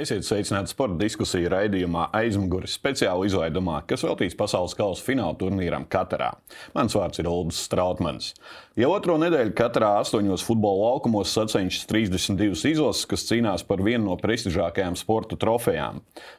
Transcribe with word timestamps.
Esiet 0.00 0.24
sveicināti 0.24 0.72
sporta 0.72 0.96
diskusiju 1.02 1.50
raidījumā 1.52 2.06
aizmugures 2.16 2.72
speciāla 2.78 3.26
izlaidumā, 3.28 3.82
kas 3.88 4.00
veltīts 4.06 4.36
pasaules 4.38 4.72
kausa 4.78 5.04
fināla 5.04 5.36
turnīram 5.36 5.84
Katarā. 5.92 6.30
Mans 6.72 6.96
vārds 6.96 7.20
ir 7.20 7.28
Ulrichs 7.28 7.60
Strautmans. 7.66 8.30
Jau 8.80 8.94
otro 8.94 9.18
nedēļu 9.20 9.52
Katarā 9.58 9.90
astoņos 10.00 10.44
futbola 10.46 10.86
laukumos 10.86 11.34
sacenšas 11.36 11.84
32 11.90 12.70
izlases, 12.70 13.04
kas 13.10 13.26
cīnās 13.28 13.64
par 13.68 13.82
vienu 13.84 14.06
no 14.06 14.16
prestižākajām 14.16 14.96
sporta 14.96 15.36
trofejām. 15.36 15.98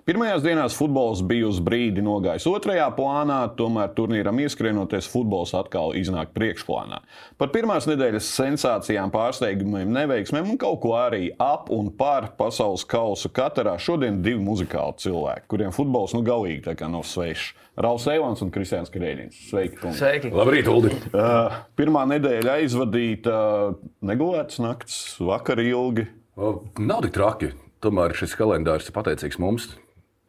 Pirmajās 0.09 0.41
dienās 0.41 0.78
futbols 0.80 1.21
bija 1.27 1.52
uz 1.52 1.59
brīdi 1.62 2.02
nogājis 2.02 2.48
otrajā 2.49 2.88
plānā, 2.98 3.43
tomēr 3.59 3.93
turnīram 3.93 4.41
ieskrienoties 4.41 5.12
futbols 5.12 5.54
atkal 5.59 5.93
iznāk 5.99 6.34
priekšplānā. 6.34 7.04
Par 7.38 7.54
pirmās 7.54 7.85
nedēļas 7.91 8.34
sensācijām, 8.40 9.13
pārsteigumiem, 9.13 9.93
neveiksmēm 9.99 10.55
un 10.55 10.62
kaut 10.66 10.82
ko 10.88 10.96
arī 10.98 11.30
ap 11.38 11.70
un 11.70 11.93
par 11.93 12.32
pasaules 12.41 12.88
kausa 12.90 13.30
Katarā 13.30 13.51
šodien 13.82 14.22
divi 14.23 14.40
muzikāli 14.44 14.98
cilvēki, 15.02 15.48
kuriem 15.52 15.73
futbols 15.76 16.14
nu 16.16 16.22
galīgi 16.26 16.76
nav 16.91 17.04
svešs. 17.08 17.52
Rauls 17.82 18.05
Eivans 18.12 18.41
un 18.44 18.52
Kristians 18.52 18.91
Krēļins. 18.91 19.38
Sveiki! 19.48 19.77
Kungi. 19.80 19.98
Sveiki! 19.98 20.32
Labrīt, 20.36 20.68
Uldi! 20.68 20.91
Uh, 21.16 21.62
pirmā 21.80 22.04
nedēļa 22.12 22.58
aizvadīta 22.60 23.32
uh, 23.32 23.77
negulētas 24.05 24.60
naktis, 24.62 24.98
vakar 25.24 25.62
ilgi. 25.64 26.10
O, 26.36 26.58
nav 26.80 27.05
tik 27.05 27.16
traki. 27.16 27.54
Tomēr 27.82 28.14
šis 28.18 28.36
kalendārs 28.38 28.90
ir 28.90 28.96
pateicīgs 28.96 29.40
mums. 29.41 29.72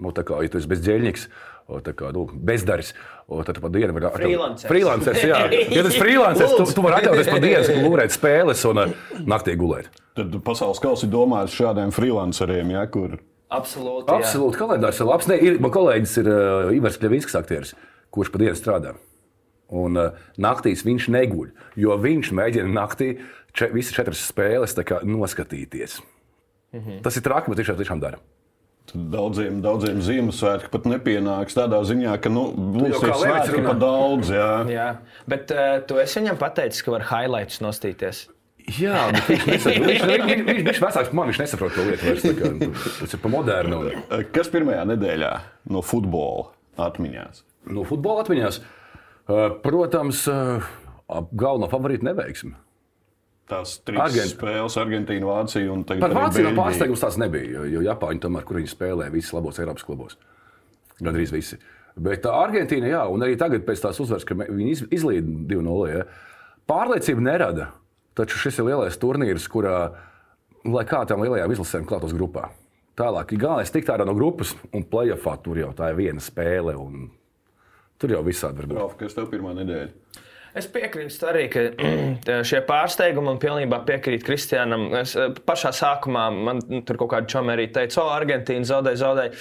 Nu, 0.02 0.14
tā 0.14 0.24
kā 0.26 0.38
ja 0.42 0.50
tu 0.50 0.58
esi 0.58 0.70
bezdzēļnieks, 0.70 1.26
tā 1.28 1.51
kā 1.68 2.12
nu, 2.14 2.26
bezdaris, 2.34 2.92
o, 3.26 3.42
tad 3.46 3.60
pa 3.62 3.70
dienu 3.72 3.94
var 3.96 4.10
Freelancers. 4.16 4.68
Freelancers, 4.70 5.24
jā. 5.24 5.42
Ja 5.76 5.84
tas 5.86 5.98
freelancers, 5.98 6.56
tu, 6.58 6.66
tu 6.76 6.84
vari 6.84 7.00
atļauties 7.00 7.30
pa 7.32 7.42
dienu 7.42 7.84
gulēt 7.86 8.14
spēles 8.14 8.64
un 8.70 8.82
uh, 8.84 8.96
naktī 9.28 9.56
gulēt. 9.58 9.90
Tad 10.18 10.34
pasaules 10.44 10.82
kausa 10.82 11.06
ir 11.06 11.12
domāts 11.14 11.54
šādiem 11.56 11.94
freelanceriem, 11.94 12.74
ja, 12.74 12.84
kur 12.92 13.16
Absolūti. 13.52 14.08
jā. 14.08 14.18
Absolūti, 14.18 14.58
kalendārs 14.60 15.00
ir 15.00 15.08
labs. 15.08 15.28
Ne, 15.30 15.38
ir, 15.40 15.60
man 15.62 15.72
kolēģis 15.74 16.18
ir 16.22 16.28
uh, 16.32 16.74
Ivars 16.76 16.98
Kļavīskis, 17.00 17.38
aktieris, 17.40 17.74
kurš 18.12 18.32
pa 18.32 18.42
dienu 18.42 18.58
strādā. 18.58 18.96
Un 19.72 19.96
uh, 19.96 20.18
naktīs 20.40 20.84
viņš 20.84 21.08
neguļ, 21.14 21.52
jo 21.80 21.96
viņš 22.00 22.32
mēģina 22.36 22.72
naktī 22.74 23.14
če, 23.56 23.70
visas 23.72 23.96
četras 23.96 24.24
spēles 24.28 24.76
tā 24.76 24.84
kā 24.88 25.00
noskatīties. 25.06 26.00
Mhm. 26.72 27.02
Tas 27.04 27.16
ir 27.16 27.24
traki, 27.24 27.52
bet 27.52 27.60
viņš 27.60 27.72
to 27.72 27.80
tiešām 27.82 28.00
dara. 28.02 28.20
Daudziem, 28.92 29.60
daudziem 29.64 30.02
Ziemassvētki 30.04 30.70
pat 30.72 30.88
nepienāks 30.90 31.56
tādā 31.56 31.80
ziņā, 31.88 32.16
ka 32.22 32.32
nu, 32.32 32.48
būs 32.74 32.98
jau 32.98 33.14
svētki 33.22 33.62
pa 33.64 33.74
daudz. 33.78 34.32
Jā. 34.34 34.50
Jā. 34.70 34.88
Bet 35.30 35.54
uh, 35.54 35.78
tu 35.88 36.00
esi 36.02 36.20
viņam 36.20 36.40
pateicis, 36.40 36.84
ka 36.84 36.94
var 36.96 37.06
highlights 37.10 37.62
nostīties. 37.64 38.26
Jā, 38.78 39.08
bet 39.14 39.30
viņš 39.30 39.46
nesaprot. 39.48 39.86
Viņš, 39.90 40.42
viņš 40.68 40.82
vecāks 40.84 41.08
par 41.08 41.16
mani, 41.18 41.32
viņš 41.32 41.40
nesaprot 41.42 41.72
to 41.74 41.86
lietu 41.88 42.10
vairs. 42.10 42.26
nu, 42.60 42.68
Tas 43.00 43.16
ir 43.16 43.22
pa 43.24 43.32
modernu. 43.32 43.80
Kas 44.34 44.52
pirmajā 44.52 44.84
nedēļā 44.92 45.32
no 45.74 45.82
futbola 45.86 46.52
atmiņās? 46.78 47.42
no 47.70 47.84
futbola 47.86 48.24
atmiņās, 48.24 48.58
uh, 48.58 49.44
protams, 49.62 50.24
uh, 50.30 50.64
ap 51.12 51.32
galveno 51.38 51.68
favorītu 51.70 52.06
neveiksmi. 52.08 52.54
Tās 53.50 53.72
trīs 53.84 53.98
Argent- 54.00 54.32
spēles, 54.36 54.76
Argentīna, 54.80 55.26
Vācija 55.26 55.72
un 55.72 55.82
tagad 55.84 56.00
Par 56.00 56.14
Vāciju 56.14 56.46
no 56.46 56.62
pārsteigums 56.62 57.02
tās 57.02 57.18
nebija, 57.18 57.50
jo, 57.58 57.64
jo 57.64 57.80
Japāņi 57.84 58.20
tomēr, 58.22 58.44
kur 58.48 58.56
viņi 58.60 58.70
spēlē 58.70 59.10
visus 59.12 59.32
labos 59.34 59.58
Eiropas 59.58 59.84
klubos. 59.84 60.16
Gan 61.02 61.14
arī 61.14 61.26
visi. 61.32 61.58
Bet 61.98 62.24
uh, 62.24 62.32
Argentīna, 62.46 62.88
jā, 62.88 63.02
un 63.12 63.20
arī 63.26 63.34
tagad 63.36 63.66
pēc 63.66 63.82
tās 63.82 63.98
uzvaras, 64.00 64.24
ka 64.24 64.34
viņi 64.38 64.70
iz- 64.70 64.86
izlīd 65.00 65.26
2-0, 65.50 65.90
ja, 65.90 66.04
pārliecību 66.70 67.20
nerada. 67.26 67.70
Taču 68.14 68.36
šis 68.38 68.58
ir 68.60 68.66
lielais 68.70 68.96
turnīrs, 69.00 69.48
kurā, 69.48 69.76
lai 70.68 70.84
kā 70.88 71.02
tām 71.08 71.20
lielajām 71.24 71.52
izlasēm 71.52 71.84
klātos 71.88 72.12
grupā. 72.16 72.50
Tālāk, 72.96 73.32
galvenais 73.40 73.70
tikt 73.72 73.88
ārā 73.88 74.04
no 74.06 74.12
grupas 74.14 74.54
un 74.72 74.84
playoffā, 74.84 75.34
tur 75.42 75.56
jau 75.56 75.70
tā 75.76 75.90
ir 75.90 75.96
viena 75.96 76.20
spēle. 76.20 76.74
un 76.78 77.10
Tur 77.98 78.10
jau 78.10 78.22
visādi 78.26 78.58
var 78.58 78.66
būt. 78.66 78.76
Ralf, 78.78 78.96
Kas 78.98 79.14
tev 79.14 79.28
pirmā 79.30 79.52
nedēļa? 79.54 79.90
Es 80.58 80.66
piekrītu 80.68 81.28
arī, 81.30 81.46
ka 81.52 81.62
šie 82.48 82.60
pārsteigumi 82.68 83.30
man 83.30 83.40
pilnībā 83.42 83.82
piekrīt 83.88 84.24
Kristianam. 84.26 84.90
Es 85.00 85.14
eh, 85.16 85.30
pašā 85.48 85.72
sākumā 85.76 86.28
man 86.32 86.60
tur 86.86 87.00
kaut 87.00 87.14
kāda 87.14 87.30
čoma 87.32 87.56
arī 87.56 87.70
teica, 87.72 88.02
o, 88.04 88.10
Argentīna 88.12 88.68
zaudēja, 88.68 89.00
zaudēja. 89.04 89.36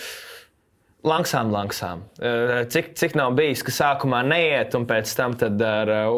Langsām, 1.01 1.49
langsām. 1.49 2.03
Eh, 2.21 2.59
Cik, 2.69 2.91
cik 2.93 3.15
nav 3.17 3.31
bijis, 3.33 3.63
ka 3.65 3.71
sākumā 3.73 4.19
neiet, 4.21 4.75
un 4.77 4.83
pēc 4.85 5.09
tam 5.17 5.33
ar 5.41 5.89
eh, 5.89 6.09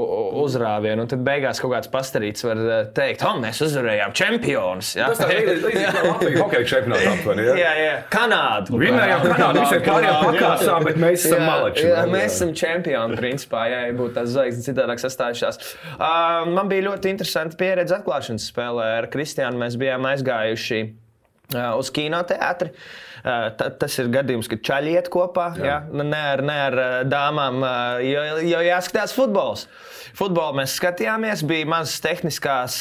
uzrāvienu, 0.42 1.06
un 1.06 1.08
tad 1.08 1.22
beigās 1.24 1.62
kaut 1.64 1.72
kāds 1.72 1.88
pastarīts 1.92 2.44
var 2.44 2.60
eh, 2.60 2.82
teikt, 2.92 3.24
oh, 3.24 3.38
mēs 3.40 3.62
uzvarējām 3.64 4.12
čempionus. 4.20 4.90
Ja? 5.00 5.08
Tas 5.14 5.24
ir 5.32 5.64
Latvijas 5.64 6.36
hokeja 6.44 6.68
čempionātā. 6.74 7.14
aptuveni, 7.14 7.46
ja? 7.48 7.56
jā, 7.62 7.70
jā. 7.80 7.94
Kanādu. 8.12 8.82
Vinnējām 8.82 9.24
Kanādu, 9.30 9.62
visiem 9.64 10.04
jā. 10.04 10.18
pakāsām, 10.26 10.90
bet 10.90 11.00
mēs 11.06 11.30
esam 11.30 11.46
malači. 11.48 11.88
Jā, 11.88 12.04
mēs 12.12 12.28
esam 12.34 12.52
čempioni, 12.64 13.22
principā, 13.22 13.64
ja 13.72 13.80
būtu 13.96 14.18
tās 14.20 14.34
zvaigznes 14.36 14.68
citādāk 14.68 15.00
sastājušās. 15.06 15.62
Uh, 15.94 16.44
man 16.52 16.68
bija 16.68 16.90
ļoti 16.90 17.16
interesanti 17.16 17.62
pieredze 17.64 17.96
atklāšanas 18.02 18.52
spēlē 18.52 18.92
ar 18.98 19.10
Kristiānu. 19.16 19.64
Mēs 19.64 19.80
bijām 19.80 20.12
aizgājuši 20.12 20.84
uh, 20.84 21.72
uz 21.80 21.96
kinoteātri. 21.96 22.76
Uh, 22.76 23.10
tas 23.24 23.98
ir 24.02 24.10
gadījums, 24.12 24.50
kad 24.52 24.64
čaļi 24.68 24.96
iet 24.98 25.10
kopā, 25.14 25.54
jā. 25.56 25.80
Ja? 25.80 26.04
ne 26.04 26.22
ar, 26.34 26.44
ne 26.44 26.58
ar 26.68 26.76
uh, 26.80 26.96
dāmām, 27.08 27.62
uh, 27.64 28.04
jo, 28.04 28.24
jo 28.50 28.64
jāskatās 28.68 29.16
futbols. 29.16 29.68
Futbolu 30.14 30.60
mēs 30.60 30.76
skatījāmies, 30.78 31.42
bija 31.50 31.66
mazas 31.66 31.96
tehniskās 32.04 32.76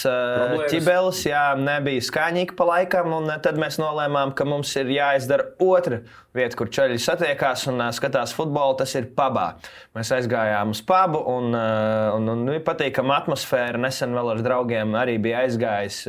ķibeles, 0.69 1.23
jā, 1.25 1.45
nebija 1.57 2.03
skaņīgi 2.05 2.57
pa 2.59 2.67
laikam, 2.69 3.15
un 3.17 3.31
tad 3.41 3.57
mēs 3.61 3.79
nolēmām, 3.81 4.35
ka 4.37 4.45
mums 4.45 4.75
ir 4.77 4.91
jāizdara 4.93 5.47
otra 5.63 6.03
vieta, 6.37 6.57
kur 6.57 6.71
ceļi 6.73 6.99
satiekās 7.01 7.67
un 7.71 7.83
skatās 7.95 8.33
futbolu. 8.37 8.77
Tas 8.81 8.95
ir 8.99 9.09
pabā. 9.17 9.53
Mēs 9.97 10.13
aizgājām 10.17 10.73
uz 10.73 10.83
pubu, 10.89 11.21
un, 11.35 11.53
un, 11.57 12.31
un 12.35 12.45
bija 12.49 12.65
patīkama 12.67 13.19
atmosfēra. 13.21 13.81
Nesen 13.81 14.17
vēl 14.17 14.33
ar 14.35 14.45
draugiem 14.45 14.97
arī 14.99 15.19
bija 15.23 15.45
aizgājis. 15.47 16.01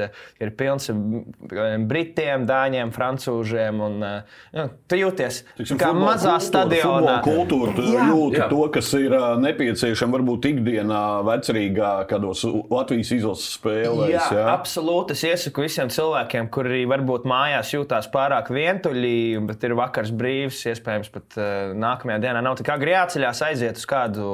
Ir 0.43 0.53
pilns 0.59 0.89
ar 0.91 1.79
britiem, 1.87 2.47
dāņiem, 2.49 2.93
francūžiem. 2.95 3.83
Un, 3.83 4.07
nu, 4.55 4.65
tu 4.89 4.99
jūties 4.99 5.39
Tiksim, 5.57 5.79
kā 5.81 5.91
futbola 5.91 6.13
mazā 6.13 6.33
kultūra, 6.33 6.47
stadionā. 6.47 7.15
Kultūra, 7.25 7.75
tu 7.77 7.85
Jā. 7.87 8.07
jūti 8.09 8.39
Jā. 8.41 8.47
to, 8.51 8.61
kas 8.73 8.91
ir 8.99 9.15
nepieciešams 9.43 10.17
varbūt 10.17 10.49
ikdienā, 10.51 11.01
vecerīgā, 11.27 11.91
kādos 12.09 12.43
Latvijas 12.71 13.13
izlases 13.17 13.55
spēlēs. 13.57 14.13
Jā, 14.13 14.27
jā. 14.39 14.45
absolūti. 14.53 15.17
Es 15.17 15.25
iesaku 15.29 15.65
visiem 15.65 15.91
cilvēkiem, 15.93 16.49
kuri 16.53 16.83
varbūt 16.89 17.27
mājās 17.29 17.73
jūtās 17.75 18.09
pārāk 18.13 18.51
vientuļi, 18.53 19.15
bet 19.49 19.65
ir 19.67 19.77
vakars 19.79 20.13
brīvs, 20.15 20.63
iespējams, 20.73 21.11
pat 21.13 21.39
uh, 21.39 21.73
nākamajā 21.77 22.21
dienā 22.27 22.43
nav 22.43 22.59
tik 22.59 22.71
agri 22.73 22.95
jāceļās, 22.95 23.43
aiziet 23.49 23.81
uz 23.81 23.89
kādu 23.89 24.29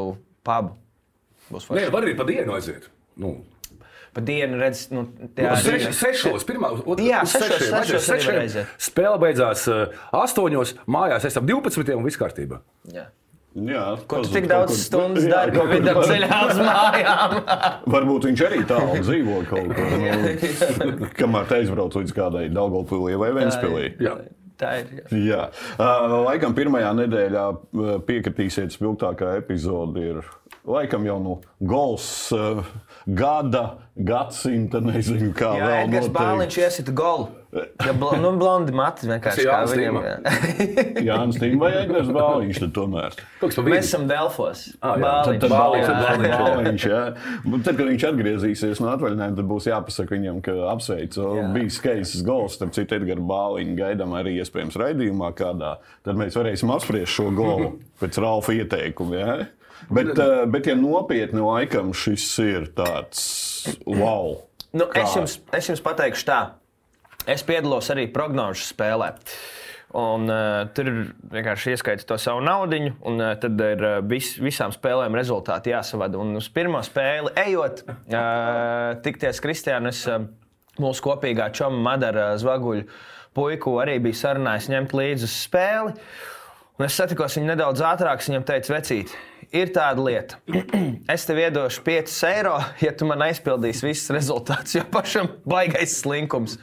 pubu. 0.46 0.76
Būs 1.50 1.66
Nē, 1.74 1.88
var 1.94 2.06
arī 2.06 2.14
pa 2.18 2.28
dienu 2.28 2.54
aiziet. 2.54 2.86
Nu, 3.20 3.40
Pa 4.14 4.22
dienu 4.26 4.58
redz, 4.58 4.88
nu, 4.92 5.06
tie 5.38 5.46
Nu, 5.46 5.56
ir. 5.76 5.92
sešos, 5.94 6.44
pirmā, 6.50 6.72
ot- 6.82 7.00
Jā, 7.04 7.22
sešos, 7.30 7.68
sešiem, 7.70 8.00
sešos 8.02 8.26
var 8.32 8.40
aiziet. 8.42 8.72
Spēle 8.82 9.20
beidzās 9.22 9.68
uh, 9.70 9.94
astoņos, 10.18 10.76
mājās 10.90 11.28
esam 11.30 11.46
12 11.46 11.94
un 11.96 12.04
viss 12.08 12.18
kārtībā. 12.18 12.62
Jā. 12.94 13.08
Jā, 13.60 13.84
Ko 14.08 14.20
tu 14.22 14.30
tik 14.30 14.46
daudz 14.48 14.70
kur- 14.76 14.78
stundas 14.78 15.24
Jā, 15.26 15.30
dari, 15.34 15.52
ko 15.56 15.64
kaut 15.64 15.70
kur 15.72 15.80
vidam 15.80 15.96
var- 15.98 16.10
ceļā 16.10 16.42
uz 16.50 16.60
mājām? 16.62 17.38
Varbūt 17.96 18.28
viņš 18.30 18.44
arī 18.46 18.60
tālu 18.70 19.00
dzīvo 19.02 19.40
kaut 19.50 19.72
kur. 19.74 19.96
Nu, 20.00 21.08
kamēr 21.20 21.48
te 21.50 21.58
aizbrauc 21.64 21.98
līdz 21.98 22.14
kādai 22.18 22.44
Daugopilī 22.54 23.18
vai 23.20 23.32
Ventspilī. 23.40 23.88
Jā. 24.06 24.14
Tā 24.60 24.74
ir. 24.82 24.88
jā. 24.92 25.20
Jā, 25.24 25.42
uh, 25.80 26.14
laikam 26.28 26.52
pirmajā 26.58 26.90
nedēļā 26.98 27.44
uh, 27.56 27.92
piekritīsiet, 28.04 28.74
spilgtākā 28.76 29.38
epizode 29.40 30.02
ir 30.04 30.18
laikam 30.70 31.08
jau 31.08 31.18
no 31.24 31.40
gols 31.60 32.08
uh, 32.36 32.64
gada, 33.10 33.66
gadsimta, 33.96 34.82
nezinu 34.84 35.34
kā 35.38 35.56
Jā, 35.58 35.66
vēl 35.66 35.84
Edgars 35.88 36.10
Bāliņš 36.14 36.58
iesita 36.64 36.96
golu. 36.96 37.30
Ja 37.82 37.96
bl 37.98 38.20
nu, 38.22 38.30
blondi 38.38 38.74
mati 38.78 39.08
vienkārši 39.10 39.46
kā 39.48 39.56
viņam. 39.72 39.96
Jānis 41.08 41.40
Tīm 41.42 41.56
vai 41.62 41.72
Edgars 41.80 42.12
Bāliņš 42.14 42.60
tad 42.62 42.76
tomēr. 42.76 43.18
Mēs 43.42 43.88
esam 43.88 44.06
Delfos. 44.10 44.68
Ah, 44.78 44.94
jā, 44.94 45.02
Bāliņš. 45.08 45.42
Tad 45.42 45.56
Bāliņš, 45.56 45.90
Bāliņš, 45.90 45.90
tad 45.90 46.04
Bāliņš, 46.06 46.30
jā. 46.30 46.40
Bāliņš, 46.46 46.88
jā. 46.94 47.02
Tad, 47.66 47.72
kad 47.74 47.84
viņš 47.90 48.08
atgriezīsies 48.12 48.84
no 48.84 48.92
atvaļinājuma, 48.94 49.40
tad 49.42 49.50
būs 49.50 49.70
jāpasaka 49.72 50.18
viņam, 50.18 50.42
ka 50.46 50.58
apsveicu. 50.76 51.30
Bija 51.58 51.76
skaists 51.80 52.26
gols, 52.28 52.60
starp 52.60 52.78
citu, 52.78 53.00
Edgars 53.02 53.26
Bāliņš 53.34 53.78
gaidām 53.82 54.14
arī 54.22 54.38
iespējams 54.44 54.78
raidījumā 54.84 55.34
kādā. 55.40 55.80
Tad 56.06 56.22
mēs 56.22 56.38
varēsim 56.38 56.70
apspriest 56.76 57.18
šo 57.18 57.32
golu 57.34 57.80
pēc 58.04 58.22
Ralfa 58.22 58.60
ieteikuma. 58.62 59.18
Jā. 59.18 59.40
Bet, 59.88 60.12
eh, 60.20 60.44
bet, 60.52 60.68
ja 60.68 60.76
nopietni 60.76 61.44
laikam 61.44 61.94
šis 61.96 62.28
ir 62.44 62.68
tāds 62.76 63.22
wow. 63.88 64.36
Nu, 64.76 64.90
Kā? 64.92 65.06
es, 65.06 65.16
jums, 65.18 65.38
es 65.56 65.70
jums 65.72 65.82
pateikšu 65.86 66.28
tā. 66.28 66.42
Es 67.30 67.42
piedalos 67.46 67.90
arī 67.94 68.08
prognožu 68.12 68.68
spēlē. 68.68 69.14
Un, 69.98 70.28
uh, 70.30 70.68
tur 70.78 70.86
vienkārši 71.34 71.74
ieskaita 71.74 72.06
to 72.06 72.20
savu 72.22 72.44
naudu, 72.46 72.92
un 73.10 73.24
uh, 73.24 73.32
tad 73.42 73.58
ir 73.66 73.80
uh, 73.82 73.96
vis, 74.06 74.36
visām 74.38 74.70
spēlēm 74.70 75.18
rezultāti 75.18 75.74
jāsavada. 75.74 76.20
Un 76.22 76.38
uz 76.38 76.46
pirmo 76.54 76.82
spēli 76.86 77.34
ejot, 77.42 77.82
uh, 77.90 79.00
tikties 79.02 79.42
Kristiānis, 79.42 80.04
uh, 80.06 80.28
mūsu 80.78 81.06
kopīgā 81.08 81.50
čoma 81.58 81.82
Madara 81.90 82.36
Zvaguļa 82.38 82.86
puiku 83.38 83.80
arī 83.82 83.98
bija 84.04 84.22
sarunājis 84.24 84.70
ņemt 84.74 84.94
līdzi 85.00 85.30
spēli. 85.32 85.96
Un 86.80 86.86
es 86.86 86.96
satikos 86.96 87.34
viņu 87.36 87.50
nedaudz 87.50 87.82
ātrāk, 87.84 88.22
viņam 88.24 88.46
teica, 88.48 88.72
vecīt, 88.72 89.10
ir 89.52 89.74
tāda 89.76 90.00
lieta. 90.00 90.38
es 91.14 91.26
tev 91.28 91.42
iedošu 91.42 91.82
5 91.84 92.14
eiro, 92.30 92.54
ja 92.80 92.94
tu 92.96 93.08
man 93.10 93.26
aizpildīsi 93.26 93.84
visus 93.84 94.14
rezultātus, 94.16 94.78
jo 94.78 94.86
pašam 94.94 95.28
baigais 95.44 95.98
slinkums. 96.00 96.56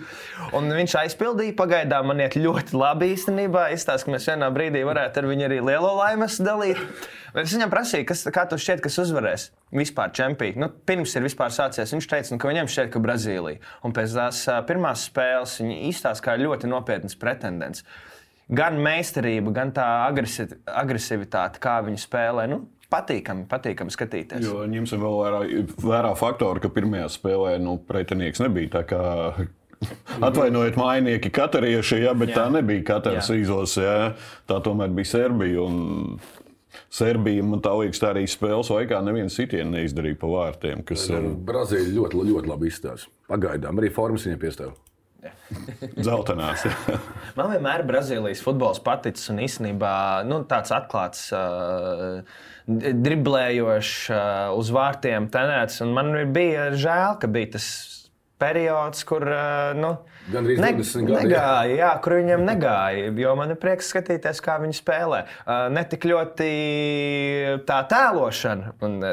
Un 0.57 0.73
viņš 0.73 0.95
aizpildīja, 1.03 1.57
pagaidām 1.59 2.09
man 2.09 2.25
iet 2.25 2.39
ļoti 2.41 2.79
labi 2.81 3.11
īstenībā. 3.13 3.67
Izstāsta, 3.77 4.09
ka 4.09 4.17
mēs 4.17 4.31
vienā 4.33 4.49
brīdī 4.57 4.87
varētu 4.89 5.21
ar 5.21 5.31
viņu 5.35 5.47
arī 5.51 5.61
lielo 5.69 5.93
laimes 5.99 6.41
dalīt. 6.41 6.81
Bet 7.37 7.45
es 7.45 7.53
viņam 7.53 7.77
prasīju, 7.77 8.09
kas, 8.09 8.25
kā 8.33 8.49
tu 8.49 8.57
šķiet, 8.57 8.81
kas 8.89 8.97
uzvarēs 9.05 9.51
vispār 9.77 10.17
čempionu. 10.17 10.65
Nu, 10.65 10.73
pirms 10.89 11.13
ir 11.13 11.29
vispār 11.29 11.53
sācies, 11.53 11.93
viņš 11.93 12.09
teica, 12.09 12.33
nu, 12.33 12.41
ka 12.41 12.49
viņam 12.49 12.73
šķiet, 12.73 12.93
ka 12.95 13.05
Brazīlija. 13.05 13.61
Un 13.85 13.93
pēc 13.93 14.17
tās 14.17 14.47
pirmās 14.65 15.05
spēles 15.11 15.61
viņi 15.61 15.83
izstāsta 15.93 16.31
kā 16.31 16.41
ļoti 16.41 16.73
nopietns 16.73 17.21
pretendents 17.21 17.85
gan 18.49 18.81
meistarība, 18.83 19.53
gan 19.55 19.75
tā 19.75 19.87
agresi 20.07 20.49
agresivitāte, 20.67 21.63
kā 21.63 21.81
viņi 21.87 22.03
spēlē. 22.03 22.49
Nu, 22.53 22.65
Patīkami, 22.87 23.49
patīkami 23.51 23.91
skatīties. 23.91 24.45
Jo 24.47 24.61
ņemsim 24.71 25.01
vēl 25.03 25.17
vērā, 25.19 25.39
vērā 25.83 26.13
faktoru, 26.15 26.63
ka 26.63 26.71
pirmajā 26.71 27.09
spēlē 27.17 27.57
nu, 27.59 27.81
pretinieks 27.83 28.39
nebija 28.45 28.77
tā 28.77 28.83
kā 28.87 29.01
Atvainojiet, 30.21 30.77
mainieki, 30.81 31.31
katarieši, 31.35 32.01
ja, 32.07 32.15
bet 32.17 32.33
jā. 32.33 32.39
tā 32.39 32.47
nebija 32.55 32.85
katrs 32.95 33.29
izos. 33.35 33.77
Ja. 33.81 34.15
Tā 34.49 34.61
tomēr 34.65 34.95
bija 34.97 35.11
Serbija. 35.11 35.67
Serbija, 36.93 37.45
man 37.45 37.61
tā 37.65 37.75
liekas, 37.77 38.01
tā 38.01 38.13
arī 38.15 38.25
spēles 38.31 38.71
laikā 38.73 39.03
neviens 39.05 39.37
sitienu 39.37 39.75
neizdarīja 39.77 40.19
pa 40.21 40.31
vārtiem. 40.33 40.85
Ir... 40.87 41.29
Brazīlija 41.49 41.93
ļoti, 41.99 42.25
ļoti 42.31 42.53
labi 42.53 42.71
izstāsta. 42.71 43.13
Pagaidām 43.29 43.83
arī 43.83 43.91
formas 43.93 44.27
viņai 44.29 44.41
piestāv. 44.41 44.75
Zeltenās. 46.09 46.67
Man 47.39 47.53
vienmēr 47.55 47.83
ir 47.83 47.89
Brazīlijas 47.89 48.43
futbols 48.45 48.83
paticis 48.85 49.31
un 49.33 49.41
īstenībā 49.45 49.95
nu, 50.29 50.43
tāds 50.49 50.75
atklāts. 50.77 51.29
Uh, 51.35 52.23
Driblējošs, 52.67 53.93
uh, 54.11 54.57
uz 54.59 54.73
vārtiem 54.75 55.29
tenēts. 55.31 55.85
Man 55.87 56.11
bija 56.35 56.73
žēl, 56.75 57.15
ka 57.23 57.31
bija 57.31 57.53
tas 57.55 57.69
periods, 58.43 59.05
kur 59.07 59.23
uh, 59.23 59.71
nu, 59.79 59.93
Gan 60.33 60.47
arī 60.49 60.57
ne, 60.59 60.73
gadi, 60.79 61.03
negāja, 61.07 61.71
jā. 61.71 61.77
jā, 61.81 61.91
kur 62.03 62.17
viņam 62.19 62.47
negāja. 62.47 63.11
Jo 63.23 63.35
man 63.39 63.55
ir 63.55 63.61
prieks 63.63 63.93
skatīties, 63.93 64.43
kā 64.45 64.59
viņi 64.63 64.79
spēlē. 64.81 65.25
Ne 65.75 65.85
tik 65.91 66.09
ļoti 66.11 66.49
tā 67.69 67.83
tēlošana. 67.93 68.75
Un, 68.87 68.99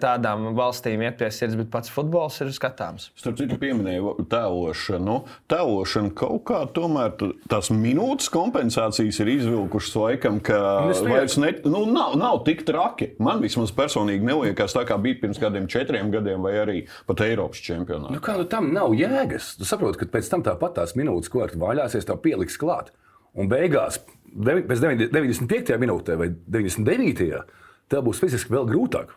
tādām 0.00 0.52
valstīm 0.56 1.02
iet 1.04 1.18
pie 1.20 1.28
sirds, 1.34 1.56
bet 1.58 1.70
pats 1.72 1.92
futbols 1.92 2.38
ir 2.44 2.52
skatāms. 2.54 3.10
Starp 3.18 3.38
citu, 3.40 3.58
pieminēju 3.60 4.26
tēlošanu. 4.32 5.18
Tēlošana 5.50 6.12
kaut 6.16 6.44
kā 6.48 6.62
tomēr 6.76 7.14
tās 7.50 7.70
minūtes 7.74 8.30
kompensācijas 8.32 9.20
ir 9.22 9.32
izvilkušas 9.34 9.96
laikam, 10.00 10.40
ka 10.44 10.58
vairs 11.04 11.36
ne, 11.40 11.52
nu, 11.66 11.84
nav, 11.90 12.16
nav 12.20 12.42
tik 12.48 12.64
traki. 12.68 13.12
Man 13.22 13.42
vismaz 13.44 13.74
personīgi 13.76 14.26
neliekas 14.26 14.76
tā, 14.76 14.86
kā 14.88 14.98
bija 15.02 15.20
pirms 15.24 15.40
kādiem 15.42 15.68
četriem 15.70 16.12
gadiem, 16.14 16.44
vai 16.44 16.56
arī 16.62 16.78
pat 17.08 17.24
Eiropas 17.26 17.62
čempionātā. 17.64 18.14
Nu, 18.16 18.22
kā 18.24 18.38
nu 18.40 18.48
tam 18.50 18.70
nav 18.74 18.94
jēgas? 18.96 19.54
Tu 19.60 19.68
saproti, 19.68 19.93
ka 20.00 20.08
pēc 20.10 20.30
tam 20.30 20.44
tāpat 20.46 20.78
tās 20.78 20.94
minūtes, 20.98 21.30
ko 21.32 21.44
ar 21.44 21.54
vaļāsies, 21.58 22.06
tev 22.08 22.20
pieliks 22.24 22.58
klāt. 22.60 22.92
Un 23.34 23.50
beigās, 23.50 23.98
pēc 24.34 24.82
95. 25.10 25.76
minūtē 25.82 26.16
vai 26.20 26.30
99. 26.30 27.42
tev 27.90 28.04
būs 28.06 28.22
fiziski 28.22 28.54
vēl 28.54 28.68
grūtāk. 28.70 29.14